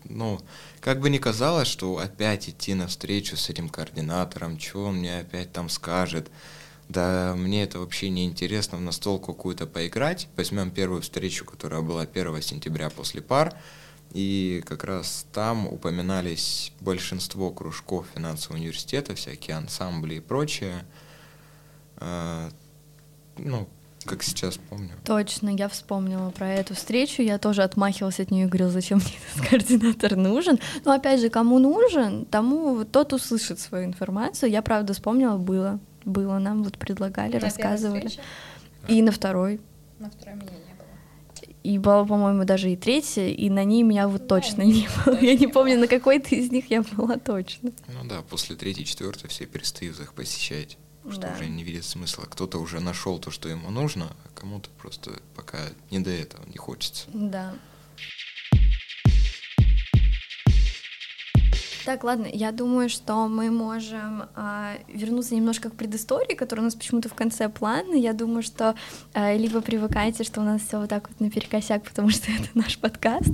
ну, 0.05 0.39
как 0.79 0.99
бы 0.99 1.09
ни 1.09 1.17
казалось, 1.17 1.67
что 1.67 1.97
опять 1.97 2.49
идти 2.49 2.73
на 2.73 2.87
встречу 2.87 3.35
с 3.35 3.49
этим 3.49 3.69
координатором, 3.69 4.59
что 4.59 4.85
он 4.85 4.97
мне 4.97 5.19
опять 5.19 5.51
там 5.51 5.69
скажет, 5.69 6.31
да 6.87 7.35
мне 7.37 7.63
это 7.63 7.79
вообще 7.79 8.09
не 8.09 8.25
интересно 8.25 8.77
в 8.77 8.81
настолку 8.81 9.33
какую-то 9.33 9.65
поиграть. 9.65 10.27
Возьмем 10.35 10.71
первую 10.71 11.01
встречу, 11.01 11.45
которая 11.45 11.81
была 11.81 12.01
1 12.01 12.41
сентября 12.41 12.89
после 12.89 13.21
пар, 13.21 13.53
и 14.13 14.61
как 14.65 14.83
раз 14.83 15.25
там 15.31 15.67
упоминались 15.67 16.73
большинство 16.81 17.51
кружков 17.51 18.07
финансового 18.13 18.59
университета, 18.59 19.15
всякие 19.15 19.55
ансамбли 19.55 20.15
и 20.15 20.19
прочее. 20.19 20.85
А, 21.97 22.49
ну, 23.37 23.69
как 24.05 24.23
сейчас 24.23 24.57
помню. 24.69 24.89
Точно, 25.05 25.49
я 25.49 25.67
вспомнила 25.67 26.29
про 26.31 26.49
эту 26.49 26.75
встречу, 26.75 27.21
я 27.21 27.37
тоже 27.37 27.63
отмахивалась 27.63 28.19
от 28.19 28.31
нее 28.31 28.45
и 28.45 28.47
говорила, 28.47 28.69
зачем 28.69 28.99
мне 28.99 29.13
этот 29.33 29.49
координатор 29.49 30.15
нужен. 30.15 30.59
Но 30.85 30.91
опять 30.91 31.19
же, 31.19 31.29
кому 31.29 31.59
нужен, 31.59 32.25
тому 32.25 32.83
тот 32.85 33.13
услышит 33.13 33.59
свою 33.59 33.85
информацию. 33.85 34.51
Я 34.51 34.61
правда 34.61 34.93
вспомнила, 34.93 35.37
было, 35.37 35.79
было, 36.05 36.39
нам 36.39 36.63
вот 36.63 36.77
предлагали, 36.77 37.33
на 37.33 37.39
рассказывали. 37.39 38.09
И 38.87 39.01
на 39.01 39.11
второй. 39.11 39.61
На 39.99 40.09
второй 40.09 40.35
меня 40.35 40.49
не 40.49 40.55
было. 40.55 41.51
И 41.63 41.77
была, 41.77 42.05
по-моему, 42.05 42.43
даже 42.43 42.71
и 42.71 42.75
третья, 42.75 43.27
и 43.27 43.49
на 43.49 43.63
ней 43.63 43.83
меня 43.83 44.07
вот 44.07 44.21
да, 44.21 44.27
точно 44.27 44.63
не 44.63 44.87
было. 45.05 45.19
Я 45.19 45.35
не 45.35 45.47
помню, 45.47 45.77
на 45.77 45.87
какой-то 45.87 46.35
из 46.35 46.51
них 46.51 46.71
я 46.71 46.81
была 46.81 47.17
точно. 47.17 47.71
Ну 47.87 48.09
да, 48.09 48.21
после 48.27 48.55
третьей, 48.55 48.85
четвертой 48.85 49.29
все 49.29 49.45
перестают 49.45 49.99
их 49.99 50.13
посещать 50.13 50.77
что 51.09 51.21
да. 51.21 51.33
уже 51.33 51.47
не 51.47 51.63
видит 51.63 51.85
смысла. 51.85 52.25
Кто-то 52.29 52.59
уже 52.59 52.79
нашел 52.79 53.19
то, 53.19 53.31
что 53.31 53.49
ему 53.49 53.69
нужно, 53.71 54.15
а 54.25 54.39
кому-то 54.39 54.69
просто 54.77 55.21
пока 55.35 55.59
не 55.89 55.99
до 55.99 56.11
этого 56.11 56.45
не 56.47 56.57
хочется. 56.57 57.05
Да. 57.13 57.55
Так, 61.85 62.03
ладно, 62.03 62.27
я 62.31 62.51
думаю, 62.51 62.89
что 62.89 63.27
мы 63.27 63.49
можем 63.49 64.23
э, 64.35 64.77
вернуться 64.87 65.33
немножко 65.35 65.69
к 65.69 65.73
предыстории, 65.73 66.35
которая 66.35 66.63
у 66.63 66.65
нас 66.65 66.75
почему-то 66.75 67.09
в 67.09 67.15
конце 67.15 67.49
плана. 67.49 67.95
Я 67.95 68.13
думаю, 68.13 68.43
что 68.43 68.75
э, 69.13 69.37
либо 69.37 69.61
привыкайте, 69.61 70.23
что 70.23 70.41
у 70.41 70.43
нас 70.43 70.61
все 70.61 70.79
вот 70.79 70.89
так 70.89 71.09
вот 71.09 71.19
наперекосяк, 71.19 71.83
потому 71.83 72.09
что 72.09 72.31
это 72.31 72.49
наш 72.53 72.77
подкаст, 72.77 73.33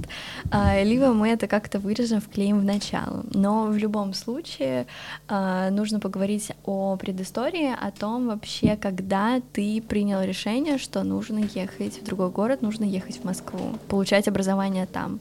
э, 0.51 0.83
либо 0.86 1.13
мы 1.13 1.29
это 1.29 1.47
как-то 1.47 1.79
вырежем, 1.79 2.21
вклеим 2.21 2.60
в 2.60 2.63
начало. 2.63 3.25
Но 3.33 3.65
в 3.65 3.75
любом 3.77 4.13
случае 4.13 4.88
э, 5.27 5.69
нужно 5.69 5.99
поговорить 5.99 6.51
о 6.63 6.95
предыстории, 6.95 7.75
о 7.77 7.91
том 7.91 8.27
вообще, 8.27 8.77
когда 8.77 9.41
ты 9.51 9.81
принял 9.81 10.21
решение, 10.21 10.77
что 10.77 11.03
нужно 11.03 11.39
ехать 11.53 12.01
в 12.01 12.05
другой 12.05 12.29
город, 12.29 12.62
нужно 12.62 12.86
ехать 12.86 13.19
в 13.19 13.25
Москву, 13.25 13.77
получать 13.89 14.27
образование 14.27 14.86
там 14.86 15.19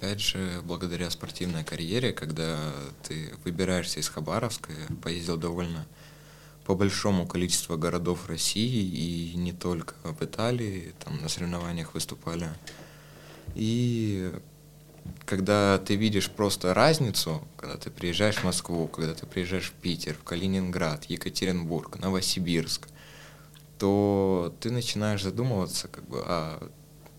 опять 0.00 0.20
же, 0.20 0.62
благодаря 0.64 1.10
спортивной 1.10 1.62
карьере, 1.62 2.12
когда 2.12 2.72
ты 3.02 3.34
выбираешься 3.44 4.00
из 4.00 4.08
Хабаровска, 4.08 4.72
я 4.72 4.96
поездил 4.96 5.36
довольно 5.36 5.86
по 6.64 6.74
большому 6.74 7.26
количеству 7.26 7.76
городов 7.76 8.26
России 8.26 8.82
и 8.82 9.36
не 9.36 9.52
только 9.52 9.94
в 10.04 10.22
Италии, 10.24 10.94
там 11.04 11.20
на 11.20 11.28
соревнованиях 11.28 11.92
выступали. 11.92 12.48
И 13.54 14.32
когда 15.26 15.78
ты 15.78 15.96
видишь 15.96 16.30
просто 16.30 16.72
разницу, 16.72 17.46
когда 17.58 17.76
ты 17.76 17.90
приезжаешь 17.90 18.36
в 18.36 18.44
Москву, 18.44 18.88
когда 18.88 19.12
ты 19.14 19.26
приезжаешь 19.26 19.68
в 19.70 19.72
Питер, 19.82 20.14
в 20.14 20.24
Калининград, 20.24 21.04
Екатеринбург, 21.06 21.98
Новосибирск, 21.98 22.88
то 23.78 24.54
ты 24.60 24.70
начинаешь 24.70 25.22
задумываться, 25.22 25.88
как 25.88 26.08
бы, 26.08 26.22
а 26.24 26.70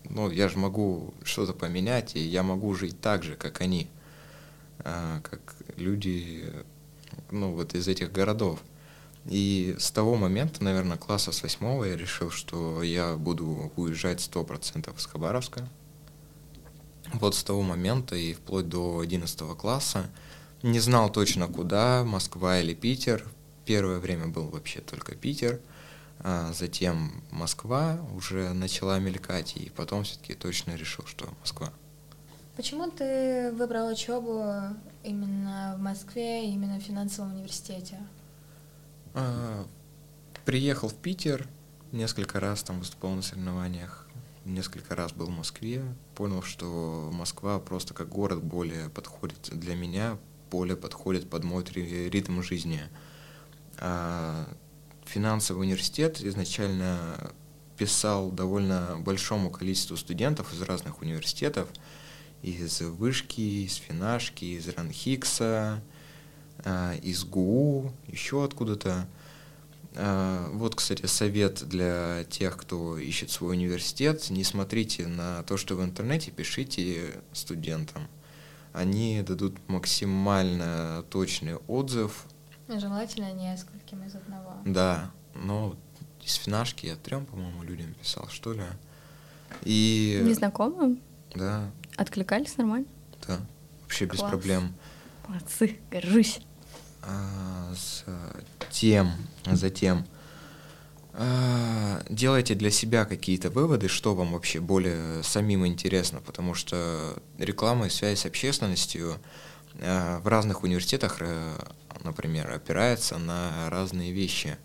ну, 0.08 0.30
я 0.30 0.48
же 0.48 0.58
могу 0.58 1.14
что-то 1.24 1.52
поменять, 1.52 2.16
и 2.16 2.20
я 2.20 2.42
могу 2.42 2.74
жить 2.74 3.00
так 3.00 3.22
же, 3.22 3.34
как 3.34 3.60
они, 3.60 3.88
а, 4.80 5.20
как 5.22 5.40
люди, 5.76 6.44
ну, 7.30 7.52
вот 7.52 7.74
из 7.74 7.88
этих 7.88 8.12
городов. 8.12 8.60
И 9.26 9.76
с 9.78 9.90
того 9.90 10.16
момента, 10.16 10.64
наверное, 10.64 10.96
класса 10.96 11.30
с 11.30 11.42
восьмого 11.42 11.84
я 11.84 11.96
решил, 11.96 12.30
что 12.30 12.82
я 12.82 13.16
буду 13.16 13.72
уезжать 13.76 14.20
сто 14.20 14.42
процентов 14.42 14.98
из 14.98 15.06
Хабаровска. 15.06 15.68
Вот 17.12 17.34
с 17.34 17.44
того 17.44 17.62
момента 17.62 18.16
и 18.16 18.32
вплоть 18.32 18.68
до 18.68 18.98
одиннадцатого 18.98 19.54
класса 19.54 20.10
не 20.62 20.80
знал 20.80 21.10
точно 21.10 21.46
куда, 21.46 22.04
Москва 22.04 22.60
или 22.60 22.74
Питер. 22.74 23.24
Первое 23.64 23.98
время 23.98 24.26
был 24.26 24.48
вообще 24.48 24.80
только 24.80 25.14
Питер– 25.14 25.60
а 26.24 26.52
затем 26.52 27.22
Москва 27.30 27.98
уже 28.14 28.52
начала 28.52 28.98
мелькать, 28.98 29.56
и 29.56 29.70
потом 29.70 30.04
все-таки 30.04 30.34
точно 30.34 30.76
решил, 30.76 31.04
что 31.06 31.28
Москва. 31.40 31.72
Почему 32.56 32.90
ты 32.90 33.50
выбрал 33.52 33.88
учебу 33.88 34.44
именно 35.02 35.74
в 35.76 35.80
Москве, 35.80 36.50
именно 36.50 36.78
в 36.78 36.82
финансовом 36.82 37.34
университете? 37.34 37.98
А, 39.14 39.66
приехал 40.44 40.88
в 40.88 40.94
Питер, 40.94 41.48
несколько 41.90 42.40
раз 42.40 42.62
там 42.62 42.78
выступал 42.78 43.12
на 43.12 43.22
соревнованиях, 43.22 44.06
несколько 44.44 44.94
раз 44.94 45.12
был 45.12 45.26
в 45.26 45.36
Москве, 45.36 45.82
понял, 46.14 46.42
что 46.42 47.10
Москва 47.12 47.58
просто 47.58 47.94
как 47.94 48.08
город 48.08 48.42
более 48.42 48.90
подходит 48.90 49.50
для 49.52 49.74
меня, 49.74 50.18
более 50.50 50.76
подходит 50.76 51.28
под 51.28 51.44
мой 51.44 51.64
ритм 51.64 52.42
жизни. 52.42 52.82
А 53.78 54.46
финансовый 55.12 55.60
университет 55.60 56.22
изначально 56.22 57.32
писал 57.76 58.30
довольно 58.30 58.96
большому 58.98 59.50
количеству 59.50 59.96
студентов 59.96 60.52
из 60.54 60.62
разных 60.62 61.02
университетов, 61.02 61.68
из 62.42 62.80
Вышки, 62.80 63.40
из 63.40 63.74
Финашки, 63.74 64.44
из 64.44 64.68
Ранхикса, 64.68 65.82
а, 66.64 66.94
из 67.02 67.24
ГУ, 67.24 67.92
еще 68.08 68.42
откуда-то. 68.44 69.06
А, 69.96 70.48
вот, 70.52 70.76
кстати, 70.76 71.04
совет 71.04 71.62
для 71.68 72.24
тех, 72.30 72.56
кто 72.56 72.96
ищет 72.96 73.30
свой 73.30 73.56
университет. 73.56 74.30
Не 74.30 74.44
смотрите 74.44 75.06
на 75.06 75.42
то, 75.42 75.58
что 75.58 75.76
в 75.76 75.84
интернете, 75.84 76.30
пишите 76.30 77.20
студентам. 77.32 78.08
Они 78.72 79.22
дадут 79.22 79.56
максимально 79.68 81.04
точный 81.10 81.56
отзыв 81.68 82.24
Желательно 82.78 83.32
нескольким 83.32 84.04
из 84.04 84.14
одного. 84.14 84.56
Да, 84.64 85.10
но 85.34 85.76
из 86.22 86.34
финашки 86.34 86.86
я 86.86 86.96
трем, 86.96 87.26
по-моему, 87.26 87.62
людям 87.62 87.94
писал, 87.94 88.28
что 88.28 88.52
ли. 88.52 88.62
И... 89.62 90.20
Незнакомым? 90.22 91.00
Да. 91.34 91.70
Откликались 91.96 92.56
нормально? 92.56 92.86
Да, 93.26 93.38
вообще 93.82 94.06
Класс. 94.06 94.22
без 94.22 94.28
проблем. 94.28 94.74
Молодцы, 95.28 95.78
горжусь. 95.90 96.40
А, 97.02 97.74
тем, 98.70 99.10
затем 99.44 100.06
а, 101.14 102.02
делайте 102.08 102.54
для 102.54 102.70
себя 102.70 103.04
какие-то 103.04 103.50
выводы, 103.50 103.88
что 103.88 104.14
вам 104.14 104.32
вообще 104.32 104.60
более 104.60 105.22
самим 105.22 105.66
интересно, 105.66 106.20
потому 106.20 106.54
что 106.54 107.16
реклама 107.38 107.86
и 107.86 107.90
связь 107.90 108.20
с 108.20 108.26
общественностью 108.26 109.16
в 109.74 110.22
разных 110.24 110.62
университетах 110.62 111.18
э, 111.20 111.56
например, 112.04 112.50
опирается 112.50 113.18
на 113.18 113.68
разные 113.70 114.12
вещи. 114.12 114.56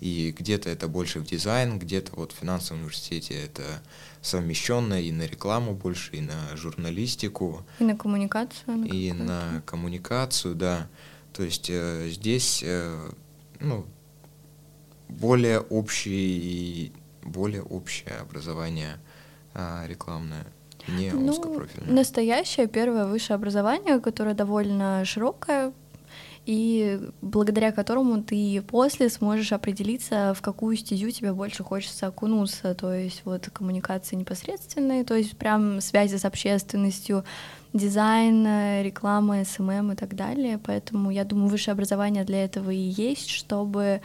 И 0.00 0.34
где-то 0.36 0.70
это 0.70 0.88
больше 0.88 1.20
в 1.20 1.26
дизайн, 1.26 1.78
где-то 1.78 2.12
вот 2.16 2.32
в 2.32 2.36
финансовом 2.36 2.80
университете 2.80 3.34
это 3.34 3.82
совмещенно 4.22 5.00
и 5.00 5.12
на 5.12 5.26
рекламу 5.26 5.74
больше, 5.74 6.12
и 6.12 6.22
на 6.22 6.56
журналистику. 6.56 7.66
И 7.78 7.84
на 7.84 7.96
коммуникацию. 7.96 8.76
На 8.78 8.86
и 8.86 9.12
на 9.12 9.62
коммуникацию, 9.66 10.54
да. 10.54 10.88
То 11.34 11.42
есть 11.42 11.68
э, 11.68 12.08
здесь 12.08 12.62
э, 12.64 13.10
ну, 13.60 13.86
более 15.08 15.60
общий, 15.60 16.92
более 17.22 17.62
общее 17.62 18.14
образование 18.16 18.98
а, 19.52 19.84
рекламное, 19.86 20.46
не 20.96 21.10
Ну, 21.10 21.32
узкопрофильное. 21.32 21.94
настоящее 21.94 22.66
первое 22.66 23.06
высшее 23.06 23.36
образование, 23.36 24.00
которое 24.00 24.34
довольно 24.34 25.04
широкое, 25.04 25.72
и 26.46 27.00
благодаря 27.20 27.70
которому 27.70 28.22
ты 28.22 28.62
после 28.62 29.08
сможешь 29.08 29.52
определиться, 29.52 30.34
в 30.34 30.40
какую 30.40 30.76
стезю 30.76 31.10
тебе 31.10 31.32
больше 31.32 31.62
хочется 31.62 32.06
окунуться, 32.06 32.74
то 32.74 32.92
есть 32.92 33.22
вот 33.24 33.48
коммуникации 33.52 34.16
непосредственные, 34.16 35.04
то 35.04 35.14
есть 35.14 35.36
прям 35.36 35.80
связи 35.80 36.16
с 36.16 36.24
общественностью, 36.24 37.24
дизайн, 37.72 38.82
реклама, 38.82 39.44
SMM 39.44 39.92
и 39.92 39.96
так 39.96 40.16
далее. 40.16 40.58
Поэтому 40.64 41.10
я 41.10 41.24
думаю, 41.24 41.48
высшее 41.48 41.72
образование 41.72 42.24
для 42.24 42.44
этого 42.44 42.70
и 42.70 42.76
есть, 42.76 43.28
чтобы 43.28 44.00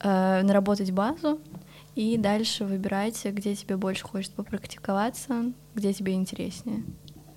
э, 0.00 0.42
наработать 0.42 0.92
базу 0.92 1.40
и 1.94 2.16
дальше 2.16 2.64
выбирать, 2.64 3.24
где 3.24 3.54
тебе 3.54 3.76
больше 3.76 4.04
хочется 4.04 4.34
попрактиковаться, 4.36 5.52
где 5.74 5.92
тебе 5.92 6.14
интереснее. 6.14 6.84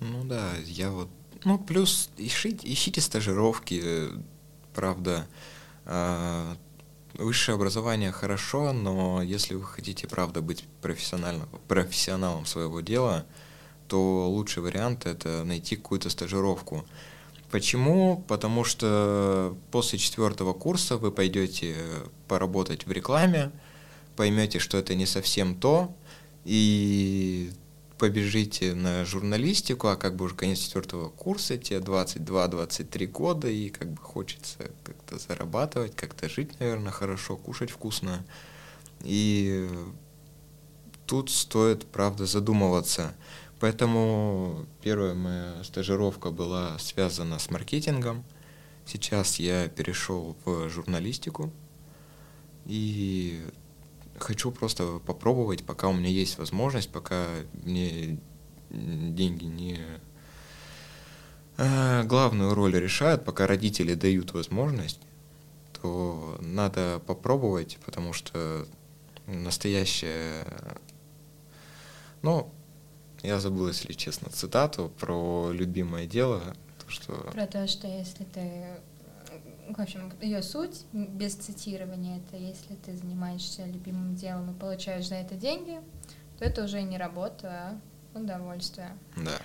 Ну 0.00 0.24
да, 0.24 0.50
я 0.66 0.90
вот... 0.90 1.08
Ну, 1.44 1.58
плюс 1.58 2.10
ищите, 2.16 2.72
ищите 2.72 3.00
стажировки, 3.00 3.82
правда. 4.72 5.26
А, 5.84 6.56
Высшее 7.16 7.54
образование 7.54 8.10
хорошо, 8.10 8.72
но 8.72 9.22
если 9.22 9.54
вы 9.54 9.62
хотите, 9.62 10.08
правда, 10.08 10.42
быть 10.42 10.64
профессиональным, 10.82 11.48
профессионалом 11.68 12.44
своего 12.44 12.80
дела, 12.80 13.24
то 13.86 14.28
лучший 14.28 14.64
вариант 14.64 15.06
это 15.06 15.44
найти 15.44 15.76
какую-то 15.76 16.10
стажировку. 16.10 16.84
Почему? 17.52 18.24
Потому 18.26 18.64
что 18.64 19.56
после 19.70 20.00
четвертого 20.00 20.54
курса 20.54 20.96
вы 20.96 21.12
пойдете 21.12 21.76
поработать 22.26 22.84
в 22.84 22.90
рекламе, 22.90 23.52
поймете, 24.16 24.58
что 24.58 24.78
это 24.78 24.94
не 24.94 25.06
совсем 25.06 25.54
то, 25.54 25.94
и 26.44 27.50
побежите 27.98 28.74
на 28.74 29.04
журналистику, 29.04 29.88
а 29.88 29.96
как 29.96 30.16
бы 30.16 30.26
уже 30.26 30.34
конец 30.34 30.58
четвертого 30.58 31.08
курса, 31.08 31.56
тебе 31.56 31.78
22-23 31.78 33.06
года, 33.06 33.48
и 33.48 33.70
как 33.70 33.92
бы 33.92 34.02
хочется 34.02 34.70
как-то 34.82 35.18
зарабатывать, 35.18 35.94
как-то 35.94 36.28
жить, 36.28 36.58
наверное, 36.60 36.92
хорошо, 36.92 37.36
кушать 37.36 37.70
вкусно. 37.70 38.24
И 39.02 39.68
тут 41.06 41.30
стоит, 41.30 41.86
правда, 41.86 42.26
задумываться. 42.26 43.14
Поэтому 43.60 44.66
первая 44.82 45.14
моя 45.14 45.64
стажировка 45.64 46.30
была 46.30 46.78
связана 46.78 47.38
с 47.38 47.50
маркетингом. 47.50 48.24
Сейчас 48.84 49.38
я 49.38 49.68
перешел 49.68 50.36
в 50.44 50.68
журналистику. 50.68 51.52
И 52.66 53.42
хочу 54.18 54.50
просто 54.50 55.00
попробовать, 55.00 55.64
пока 55.64 55.88
у 55.88 55.92
меня 55.92 56.08
есть 56.08 56.38
возможность, 56.38 56.90
пока 56.90 57.26
мне 57.64 58.18
деньги 58.70 59.44
не 59.44 59.80
э, 61.56 62.02
главную 62.04 62.54
роль 62.54 62.78
решают, 62.78 63.24
пока 63.24 63.46
родители 63.46 63.94
дают 63.94 64.32
возможность, 64.32 65.00
то 65.80 66.38
надо 66.40 67.00
попробовать, 67.06 67.78
потому 67.84 68.12
что 68.12 68.66
настоящее... 69.26 70.46
Ну, 72.22 72.50
я 73.22 73.38
забыл, 73.38 73.68
если 73.68 73.92
честно, 73.92 74.30
цитату 74.30 74.92
про 74.98 75.50
любимое 75.52 76.06
дело, 76.06 76.42
то 76.84 76.90
что... 76.90 77.12
Про 77.32 77.46
то, 77.46 77.66
что 77.66 77.86
если 77.86 78.24
ты 78.24 78.78
в 79.68 79.80
общем, 79.80 80.12
ее 80.20 80.42
суть, 80.42 80.84
без 80.92 81.34
цитирования, 81.34 82.18
это 82.18 82.36
если 82.36 82.74
ты 82.74 82.96
занимаешься 82.96 83.64
любимым 83.66 84.14
делом 84.14 84.50
и 84.50 84.58
получаешь 84.58 85.08
за 85.08 85.16
это 85.16 85.34
деньги, 85.34 85.80
то 86.38 86.44
это 86.44 86.64
уже 86.64 86.82
не 86.82 86.98
работа, 86.98 87.78
а 88.14 88.18
удовольствие. 88.18 88.90
Да. 89.16 89.38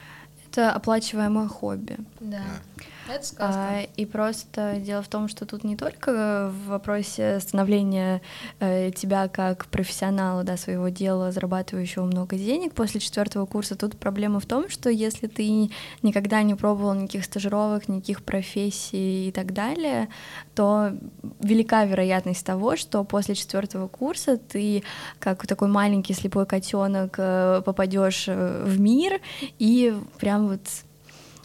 Это 0.49 0.73
оплачиваемое 0.73 1.47
хобби. 1.47 1.97
Да. 2.19 2.43
Да. 2.43 2.84
Это 3.10 3.26
сказка. 3.26 3.69
А, 3.69 3.82
и 3.95 4.06
просто 4.06 4.76
дело 4.78 5.02
в 5.02 5.08
том, 5.08 5.28
что 5.28 5.45
тут 5.45 5.63
не 5.63 5.76
только 5.76 6.52
в 6.52 6.67
вопросе 6.67 7.39
становления 7.39 8.22
э, 8.60 8.91
тебя 8.91 9.28
как 9.28 9.65
профессионала 9.67 10.43
да, 10.43 10.58
своего 10.58 10.89
дела, 10.89 11.32
зарабатывающего 11.32 12.06
много 12.06 12.36
денег 12.36 12.74
после 12.74 13.00
четвертого 13.00 13.45
курса, 13.45 13.76
тут 13.76 13.98
проблема 13.98 14.39
в 14.39 14.45
том, 14.45 14.69
что 14.69 14.89
если 14.89 15.28
ты 15.28 15.72
никогда 16.02 16.43
не 16.43 16.56
пробовал 16.56 16.93
никаких 16.93 17.26
стажировок, 17.26 17.88
никаких 17.88 18.24
профессий 18.24 19.30
и 19.30 19.32
так 19.32 19.54
далее, 19.54 20.10
то 20.56 20.91
велика 21.39 21.86
вероятность 21.86 22.45
того, 22.45 22.76
что 22.76 23.04
после 23.04 23.36
четвертого 23.36 23.88
курса 23.88 24.38
ты 24.38 24.84
как 25.19 25.48
такой 25.48 25.67
маленький 25.67 26.13
слепой 26.13 26.45
котенок 26.45 27.15
э, 27.17 27.62
попадешь 27.65 28.26
э, 28.28 28.63
в 28.65 28.80
мир 28.80 29.19
и 29.58 29.95
прям 30.19 30.50
вот 30.50 30.62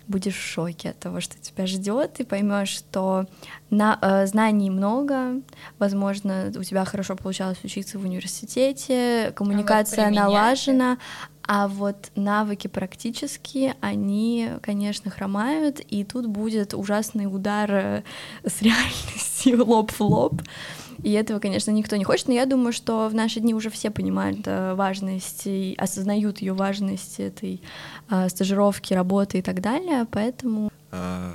будешь 0.08 0.34
в 0.36 0.42
шоке 0.42 0.90
от 0.90 0.98
того, 0.98 1.20
что 1.20 1.38
тебя 1.38 1.66
ждет, 1.66 2.20
и 2.20 2.24
поймешь, 2.24 2.68
что 2.68 3.26
на, 3.70 3.98
э, 4.00 4.26
знаний 4.26 4.70
много, 4.70 5.40
возможно, 5.78 6.52
у 6.56 6.62
тебя 6.62 6.84
хорошо 6.84 7.16
получалось 7.16 7.58
учиться 7.64 7.98
в 7.98 8.04
университете, 8.04 9.32
коммуникация 9.34 10.06
А 10.06 10.08
вот 10.08 10.16
налажена, 10.16 10.98
а 11.46 11.68
вот 11.68 12.11
навыки 12.14 12.68
практические, 12.68 13.76
они, 13.80 14.50
конечно, 14.62 15.11
хромают, 15.11 15.80
и 15.80 16.04
тут 16.04 16.26
будет 16.26 16.74
ужасный 16.74 17.26
удар 17.26 17.70
э, 17.70 18.02
с 18.44 18.62
реальностью 18.62 19.64
лоб 19.66 19.90
в 19.92 20.00
лоб. 20.00 20.42
И 21.02 21.12
этого, 21.12 21.38
конечно, 21.38 21.70
никто 21.70 21.96
не 21.96 22.04
хочет, 22.04 22.28
но 22.28 22.35
я 22.35 22.46
думаю, 22.46 22.72
что 22.72 23.09
в 23.09 23.14
наши 23.14 23.40
дни 23.40 23.52
уже 23.52 23.68
все 23.68 23.90
понимают 23.90 24.40
э, 24.46 24.74
важность 24.74 25.42
и 25.46 25.74
осознают 25.76 26.38
ее 26.40 26.54
важность 26.54 27.20
этой 27.20 27.61
э, 28.09 28.28
стажировки, 28.30 28.94
работы 28.94 29.38
и 29.38 29.42
так 29.42 29.61
далее, 29.61 30.07
поэтому 30.11 30.70
А, 30.92 31.33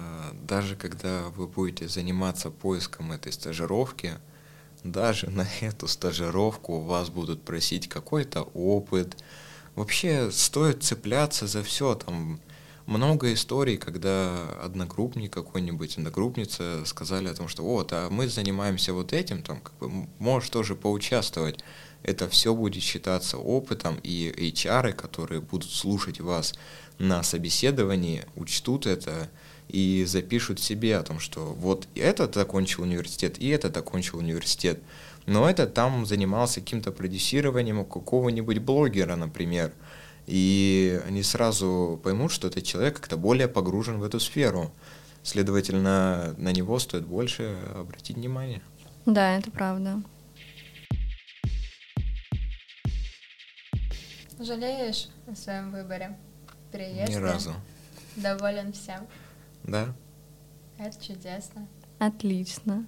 Даже 0.48 0.76
когда 0.76 1.24
вы 1.36 1.48
будете 1.48 1.88
заниматься 1.88 2.50
поиском 2.50 3.12
этой 3.12 3.32
стажировки, 3.32 4.14
даже 4.84 5.30
на 5.30 5.46
эту 5.62 5.88
стажировку 5.88 6.80
вас 6.80 7.10
будут 7.10 7.44
просить 7.44 7.88
какой-то 7.88 8.44
опыт. 8.54 9.18
Вообще 9.76 10.32
стоит 10.32 10.84
цепляться 10.84 11.48
за 11.48 11.64
все. 11.64 11.96
Там 11.96 12.40
много 12.90 13.32
историй, 13.34 13.78
когда 13.78 14.50
одногруппник 14.64 15.32
какой-нибудь, 15.32 15.98
одногруппница 15.98 16.84
сказали 16.86 17.28
о 17.28 17.36
том, 17.36 17.48
что 17.48 17.64
вот, 17.64 17.94
а 17.94 18.10
мы 18.10 18.28
занимаемся 18.28 18.94
вот 18.94 19.14
этим, 19.14 19.44
там, 19.44 19.62
как 19.62 19.74
бы, 19.78 20.08
можешь 20.18 20.50
тоже 20.50 20.76
поучаствовать. 20.76 21.64
Это 22.02 22.28
все 22.30 22.56
будет 22.56 22.82
считаться 22.82 23.38
опытом, 23.38 24.00
и 24.02 24.34
HR, 24.36 24.94
которые 24.94 25.42
будут 25.42 25.70
слушать 25.70 26.20
вас 26.20 26.56
на 26.98 27.22
собеседовании, 27.24 28.26
учтут 28.36 28.88
это 28.88 29.30
и 29.68 30.04
запишут 30.06 30.60
себе 30.60 30.98
о 30.98 31.04
том, 31.04 31.20
что 31.20 31.42
вот 31.46 31.88
этот 31.94 32.34
закончил 32.34 32.84
университет, 32.84 33.38
и 33.38 33.50
этот 33.50 33.76
закончил 33.76 34.18
университет. 34.18 34.82
Но 35.26 35.50
этот 35.50 35.74
там 35.74 36.06
занимался 36.06 36.60
каким-то 36.62 36.92
продюсированием 36.92 37.80
у 37.80 37.86
какого-нибудь 37.86 38.60
блогера, 38.60 39.16
например. 39.16 39.74
И 40.26 41.02
они 41.08 41.24
сразу 41.24 42.00
поймут, 42.04 42.32
что 42.32 42.48
этот 42.48 42.64
человек 42.64 42.96
как-то 43.00 43.18
более 43.18 43.48
погружен 43.48 44.00
в 44.00 44.04
эту 44.04 44.20
сферу. 44.20 44.72
Следовательно, 45.24 46.34
на 46.38 46.52
него 46.52 46.80
стоит 46.80 47.06
больше 47.06 47.58
обратить 47.76 48.18
внимание. 48.18 48.62
да, 49.06 49.38
это 49.38 49.52
правда. 49.52 50.02
Жалеешь 54.40 55.10
о 55.28 55.36
своем 55.36 55.72
выборе? 55.72 56.18
Переезда? 56.72 57.12
Ни 57.12 57.16
разу. 57.16 57.54
Доволен 58.16 58.72
всем? 58.72 59.08
Да? 59.64 59.94
Это 60.78 61.04
чудесно. 61.06 61.68
Отлично. 62.00 62.86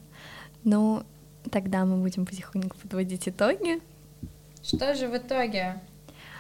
Ну, 0.64 1.04
тогда 1.50 1.86
мы 1.86 1.98
будем 1.98 2.26
потихоньку 2.26 2.78
подводить 2.78 3.28
итоги. 3.28 3.82
Что 4.64 4.94
же 4.94 5.08
в 5.08 5.18
итоге 5.18 5.80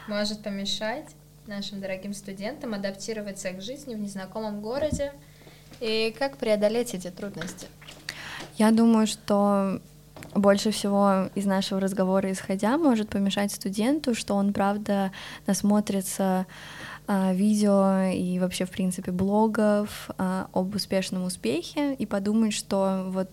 может 0.08 0.44
помешать 0.44 1.06
нашим 1.48 1.82
дорогим 1.82 2.14
студентам 2.14 2.74
адаптироваться 2.74 3.52
к 3.52 3.62
жизни 3.62 3.96
в 3.96 4.00
незнакомом 4.00 4.62
городе 4.62 5.12
и 5.80 6.16
как 6.18 6.38
преодолеть 6.38 6.94
эти 6.94 7.10
трудности? 7.10 7.68
Я 8.58 8.72
думаю, 8.72 9.08
что 9.08 9.82
больше 10.36 10.72
всего 10.72 11.30
из 11.36 11.46
нашего 11.46 11.80
разговора 11.80 12.32
исходя 12.32 12.78
может 12.78 13.10
помешать 13.10 13.52
студенту, 13.52 14.16
что 14.16 14.36
он, 14.36 14.54
правда, 14.54 15.12
насмотрится 15.48 16.46
видео 17.08 18.12
и 18.14 18.40
вообще, 18.40 18.66
в 18.66 18.72
принципе, 18.72 19.12
блогов 19.12 20.10
а, 20.17 20.48
об 20.54 20.75
успешном 20.75 21.23
успехе 21.23 21.94
и 21.94 22.06
подумает, 22.06 22.54
что 22.54 23.06
вот 23.08 23.30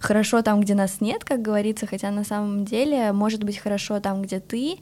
хорошо 0.00 0.42
там, 0.42 0.60
где 0.60 0.74
нас 0.74 1.00
нет, 1.00 1.24
как 1.24 1.42
говорится, 1.42 1.86
хотя 1.86 2.10
на 2.10 2.24
самом 2.24 2.64
деле 2.64 3.12
может 3.12 3.44
быть 3.44 3.58
хорошо 3.58 4.00
там, 4.00 4.22
где 4.22 4.40
ты, 4.40 4.78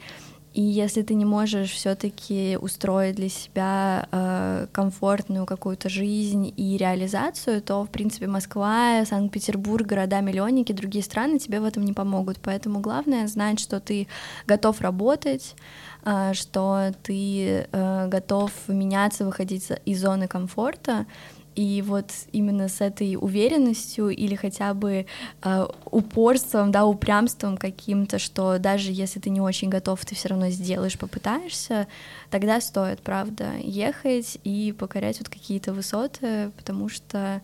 И 0.55 0.63
если 0.63 1.03
ты 1.03 1.15
не 1.15 1.25
можешь 1.25 1.73
все-таки 1.73 2.57
устроить 2.61 3.17
для 3.17 3.29
себя 3.29 4.09
э, 4.13 4.69
комфортную 4.71 5.47
какую-то 5.47 5.89
жизнь 5.89 6.55
и 6.57 6.77
реализацию, 6.77 7.61
то, 7.61 7.85
в 7.85 7.89
принципе, 7.89 8.29
Москва, 8.29 9.05
Санкт-Петербург, 9.05 9.85
города-миллионники, 9.85 10.73
другие 10.73 11.03
страны 11.03 11.41
тебе 11.41 11.59
в 11.59 11.65
этом 11.65 11.85
не 11.85 11.93
помогут. 11.93 12.39
Поэтому 12.41 12.79
главное 12.79 13.27
знать, 13.27 13.59
что 13.59 13.81
ты 13.81 14.07
готов 14.47 14.81
работать, 14.81 15.57
э, 16.05 16.35
что 16.35 16.93
ты 17.03 17.67
э, 17.73 18.09
готов 18.09 18.53
меняться, 18.69 19.25
выходить 19.25 19.69
из 19.85 20.01
зоны 20.01 20.29
комфорта, 20.29 21.07
и 21.55 21.83
вот 21.83 22.11
именно 22.33 22.69
с 22.69 22.81
этой 22.81 23.17
уверенностью 23.17 24.09
или 24.09 24.35
хотя 24.35 24.75
бы 24.75 25.07
э, 25.43 25.67
упорством, 25.91 26.71
да, 26.71 26.85
упрямством 26.85 27.57
каким-то, 27.57 28.19
что 28.19 28.59
даже 28.59 28.91
если 28.93 29.21
ты 29.21 29.31
не 29.31 29.41
очень 29.41 29.69
готов, 29.69 30.05
ты 30.05 30.15
все 30.15 30.29
равно 30.29 30.51
сделаешь, 30.51 30.99
попытаешься, 30.99 31.87
тогда 32.31 32.61
стоит, 32.61 33.01
правда, 33.01 33.53
ехать 33.63 34.39
и 34.45 34.75
покорять 34.77 35.19
вот 35.19 35.29
какие-то 35.29 35.73
высоты, 35.73 36.51
потому 36.57 36.89
что 36.89 37.41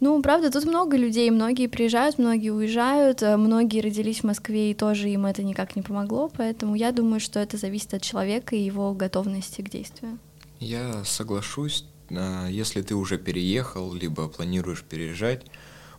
ну, 0.00 0.22
правда, 0.22 0.50
тут 0.50 0.64
много 0.64 0.96
людей, 0.96 1.30
многие 1.30 1.66
приезжают, 1.66 2.18
многие 2.18 2.50
уезжают, 2.50 3.22
э, 3.22 3.36
многие 3.36 3.80
родились 3.80 4.20
в 4.20 4.24
Москве, 4.24 4.70
и 4.70 4.74
тоже 4.74 5.10
им 5.10 5.26
это 5.26 5.42
никак 5.42 5.76
не 5.76 5.82
помогло, 5.82 6.30
поэтому 6.34 6.74
я 6.74 6.90
думаю, 6.90 7.20
что 7.20 7.38
это 7.38 7.58
зависит 7.58 7.92
от 7.92 8.00
человека 8.00 8.56
и 8.56 8.62
его 8.62 8.94
готовности 8.94 9.60
к 9.60 9.68
действию. 9.68 10.18
Я 10.58 11.04
соглашусь, 11.04 11.84
если 12.10 12.82
ты 12.82 12.94
уже 12.94 13.18
переехал, 13.18 13.92
либо 13.94 14.28
планируешь 14.28 14.82
переезжать, 14.82 15.46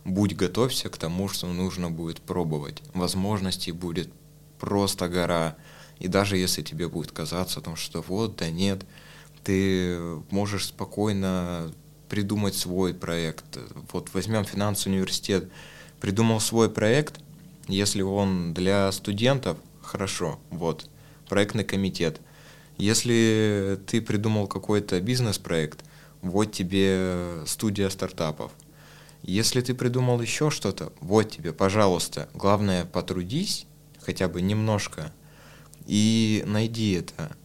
будь 0.04 0.36
готовься 0.36 0.88
к 0.88 0.96
тому, 0.96 1.28
что 1.28 1.46
нужно 1.46 1.90
будет 1.90 2.20
пробовать. 2.20 2.82
Возможностей 2.94 3.72
будет 3.72 4.10
просто 4.58 5.08
гора. 5.08 5.56
И 5.98 6.08
даже 6.08 6.36
если 6.36 6.62
тебе 6.62 6.88
будет 6.88 7.12
казаться, 7.12 7.60
том, 7.60 7.76
что 7.76 8.02
вот, 8.02 8.36
да 8.36 8.50
нет, 8.50 8.84
ты 9.44 9.98
можешь 10.30 10.66
спокойно 10.66 11.72
придумать 12.08 12.54
свой 12.54 12.92
проект. 12.92 13.58
Вот 13.92 14.10
возьмем 14.12 14.44
финансовый 14.44 14.94
университет, 14.94 15.48
придумал 16.00 16.40
свой 16.40 16.68
проект, 16.68 17.20
если 17.68 18.02
он 18.02 18.52
для 18.52 18.90
студентов, 18.92 19.56
хорошо, 19.80 20.38
вот, 20.50 20.88
проектный 21.28 21.64
комитет. 21.64 22.20
Если 22.76 23.78
ты 23.86 24.02
придумал 24.02 24.46
какой-то 24.46 25.00
бизнес-проект, 25.00 25.84
вот 26.22 26.52
тебе 26.52 27.42
студия 27.46 27.90
стартапов. 27.90 28.52
Если 29.22 29.60
ты 29.60 29.74
придумал 29.74 30.20
еще 30.20 30.50
что-то, 30.50 30.92
вот 31.00 31.30
тебе, 31.30 31.52
пожалуйста, 31.52 32.28
главное 32.34 32.86
потрудись 32.86 33.66
хотя 34.00 34.28
бы 34.28 34.40
немножко 34.40 35.12
и 35.86 36.42
найди 36.46 36.92
это. 36.92 37.36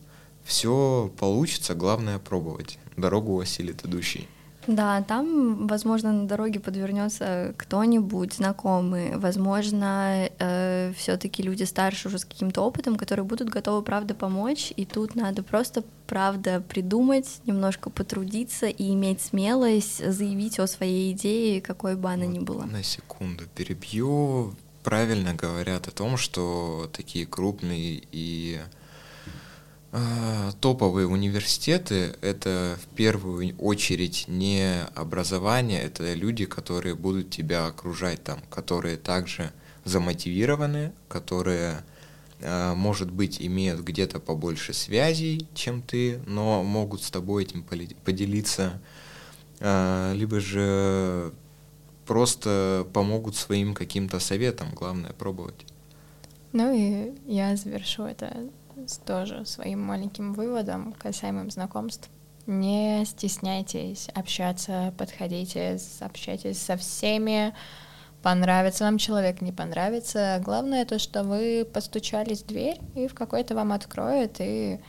Все 0.43 1.11
получится, 1.19 1.75
главное 1.75 2.19
пробовать. 2.19 2.80
Дорогу 2.95 3.39
осилит 3.39 3.86
идущий. 3.86 4.28
Да, 4.68 5.01
там, 5.01 5.65
возможно, 5.68 6.11
на 6.11 6.28
дороге 6.28 6.59
подвернется 6.59 7.53
кто-нибудь 7.57 8.34
знакомый, 8.34 9.18
возможно, 9.18 10.30
э, 10.39 10.93
все-таки 10.97 11.41
люди 11.41 11.63
старше 11.63 12.09
уже 12.09 12.20
с 12.20 12.26
каким-то 12.26 12.61
опытом, 12.61 12.97
которые 12.97 13.26
будут 13.26 13.49
готовы, 13.49 13.82
правда, 13.82 14.13
помочь, 14.13 14.74
и 14.76 14.86
тут 14.86 15.15
надо 15.15 15.41
просто, 15.41 15.84
правда, 16.05 16.61
придумать, 16.68 17.39
немножко 17.45 17.89
потрудиться 17.89 18.68
и 18.68 18.93
иметь 18.93 19.22
смелость 19.22 20.05
заявить 20.05 20.59
о 20.59 20.68
своей 20.68 21.13
идее, 21.13 21.61
какой 21.61 21.95
бы 21.95 22.11
она 22.11 22.26
ни 22.26 22.39
была. 22.39 22.65
На 22.65 22.84
секунду 22.84 23.45
перебью. 23.55 24.53
Правильно 24.84 25.34
говорят 25.34 25.88
о 25.88 25.91
том, 25.91 26.18
что 26.18 26.89
такие 26.93 27.26
крупные 27.26 28.01
и 28.11 28.59
топовые 30.60 31.08
университеты— 31.08 32.16
это 32.22 32.78
в 32.82 32.96
первую 32.96 33.56
очередь 33.58 34.26
не 34.28 34.84
образование, 34.96 35.82
это 35.82 36.14
люди, 36.14 36.46
которые 36.46 36.96
будут 36.96 37.30
тебя 37.30 37.68
окружать 37.68 38.24
там, 38.24 38.40
которые 38.50 38.98
также 38.98 39.52
замотивированы, 39.88 40.92
которые, 41.08 41.84
а, 42.42 42.76
может 42.76 43.10
быть, 43.12 43.42
имеют 43.42 43.82
где-то 43.82 44.20
побольше 44.20 44.74
связей, 44.74 45.48
чем 45.54 45.82
ты, 45.82 46.20
но 46.28 46.64
могут 46.64 47.02
с 47.04 47.10
тобой 47.10 47.44
этим 47.44 47.64
поделиться, 47.64 48.82
а, 49.60 50.14
либо 50.14 50.40
же 50.40 51.32
просто 52.06 52.88
помогут 52.94 53.36
своим 53.36 53.74
каким-то 53.74 54.20
советом, 54.20 54.68
главное 54.74 55.14
пробовать. 55.14 55.66
Ну 56.54 56.74
и 56.74 57.14
я 57.26 57.56
завершу 57.56 58.04
это 58.04 58.50
тоже 59.05 59.45
своим 59.45 59.82
маленьким 59.84 60.34
выводом 60.34 60.93
касаемым 60.93 61.49
знакомств. 61.49 62.09
Не 62.45 63.03
стесняйтесь 63.05 64.07
общаться, 64.15 64.93
подходите, 64.97 65.78
общайтесь 65.99 66.61
со 66.61 66.78
всеми, 66.78 67.53
понравится 68.23 68.86
вам 68.86 68.97
человек, 68.97 69.41
не 69.41 69.51
понравится. 69.51 70.41
Главное 70.43 70.86
то, 70.86 70.97
что 70.97 71.23
вы 71.23 71.67
постучались 71.71 72.43
в 72.43 72.47
дверь, 72.47 72.80
и 72.95 73.07
в 73.07 73.13
какой-то 73.13 73.53
вам 73.53 73.73
откроют, 73.73 74.38
и 74.39 74.80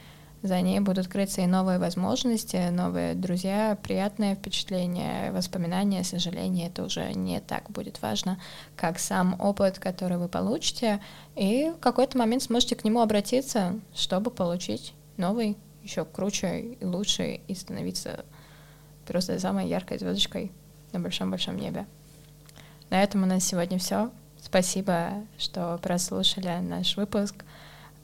за 0.42 0.60
ней 0.60 0.78
будут 0.80 1.08
крыться 1.08 1.40
и 1.40 1.46
новые 1.46 1.78
возможности, 1.78 2.68
новые 2.70 3.14
друзья, 3.14 3.76
приятные 3.82 4.36
впечатления, 4.36 5.32
воспоминания, 5.32 6.04
сожаления. 6.04 6.68
Это 6.68 6.84
уже 6.84 7.12
не 7.12 7.40
так 7.40 7.70
будет 7.70 8.00
важно, 8.02 8.40
как 8.76 8.98
сам 8.98 9.40
опыт, 9.40 9.78
который 9.78 10.16
вы 10.16 10.28
получите, 10.28 11.00
и 11.34 11.72
в 11.76 11.80
какой-то 11.80 12.18
момент 12.18 12.42
сможете 12.44 12.76
к 12.76 12.84
нему 12.84 13.00
обратиться, 13.00 13.78
чтобы 13.94 14.30
получить 14.30 14.94
новый, 15.16 15.56
еще 15.82 16.04
круче 16.04 16.60
и 16.80 16.84
лучше, 16.84 17.40
и 17.48 17.54
становиться 17.54 18.24
просто 19.06 19.38
самой 19.40 19.68
яркой 19.68 19.98
звездочкой 19.98 20.52
на 20.92 21.00
большом-большом 21.00 21.56
небе. 21.56 21.86
На 22.90 23.02
этом 23.02 23.22
у 23.22 23.26
нас 23.26 23.44
сегодня 23.44 23.78
все. 23.78 24.10
Спасибо, 24.40 25.24
что 25.36 25.78
прослушали 25.82 26.58
наш 26.60 26.96
выпуск. 26.96 27.44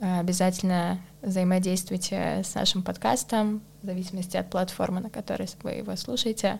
Э, 0.01 0.21
обязательно 0.21 1.01
взаимодействуйте 1.23 2.43
с 2.45 2.55
нашим 2.55 2.83
подкастом, 2.83 3.63
в 3.83 3.87
зависимости 3.87 4.37
от 4.37 4.51
платформы, 4.51 5.01
на 5.01 5.11
которой 5.11 5.49
вы 5.63 5.73
его 5.73 5.97
слушаете. 5.97 6.59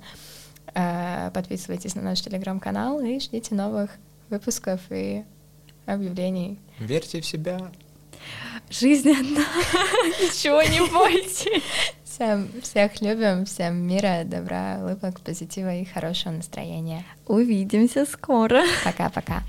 Э, 0.75 1.31
подписывайтесь 1.33 1.95
на 1.95 2.03
наш 2.03 2.21
телеграм-канал 2.21 3.01
и 3.01 3.19
ждите 3.21 3.55
новых 3.55 3.91
выпусков 4.31 4.81
и 4.91 5.25
объявлений. 5.87 6.59
Верьте 6.79 7.21
в 7.21 7.27
себя. 7.27 7.71
Жизнь 8.71 9.11
одна, 9.11 9.45
ничего 10.21 10.63
не 10.63 10.91
бойтесь. 10.91 11.63
Всем, 12.05 12.49
всех 12.63 13.01
любим, 13.03 13.45
всем 13.45 13.77
мира, 13.87 14.23
добра, 14.25 14.79
улыбок, 14.81 15.21
позитива 15.21 15.75
и 15.75 15.85
хорошего 15.85 16.33
настроения. 16.33 17.05
Увидимся 17.27 18.07
скоро. 18.07 18.63
Пока-пока. 18.85 19.43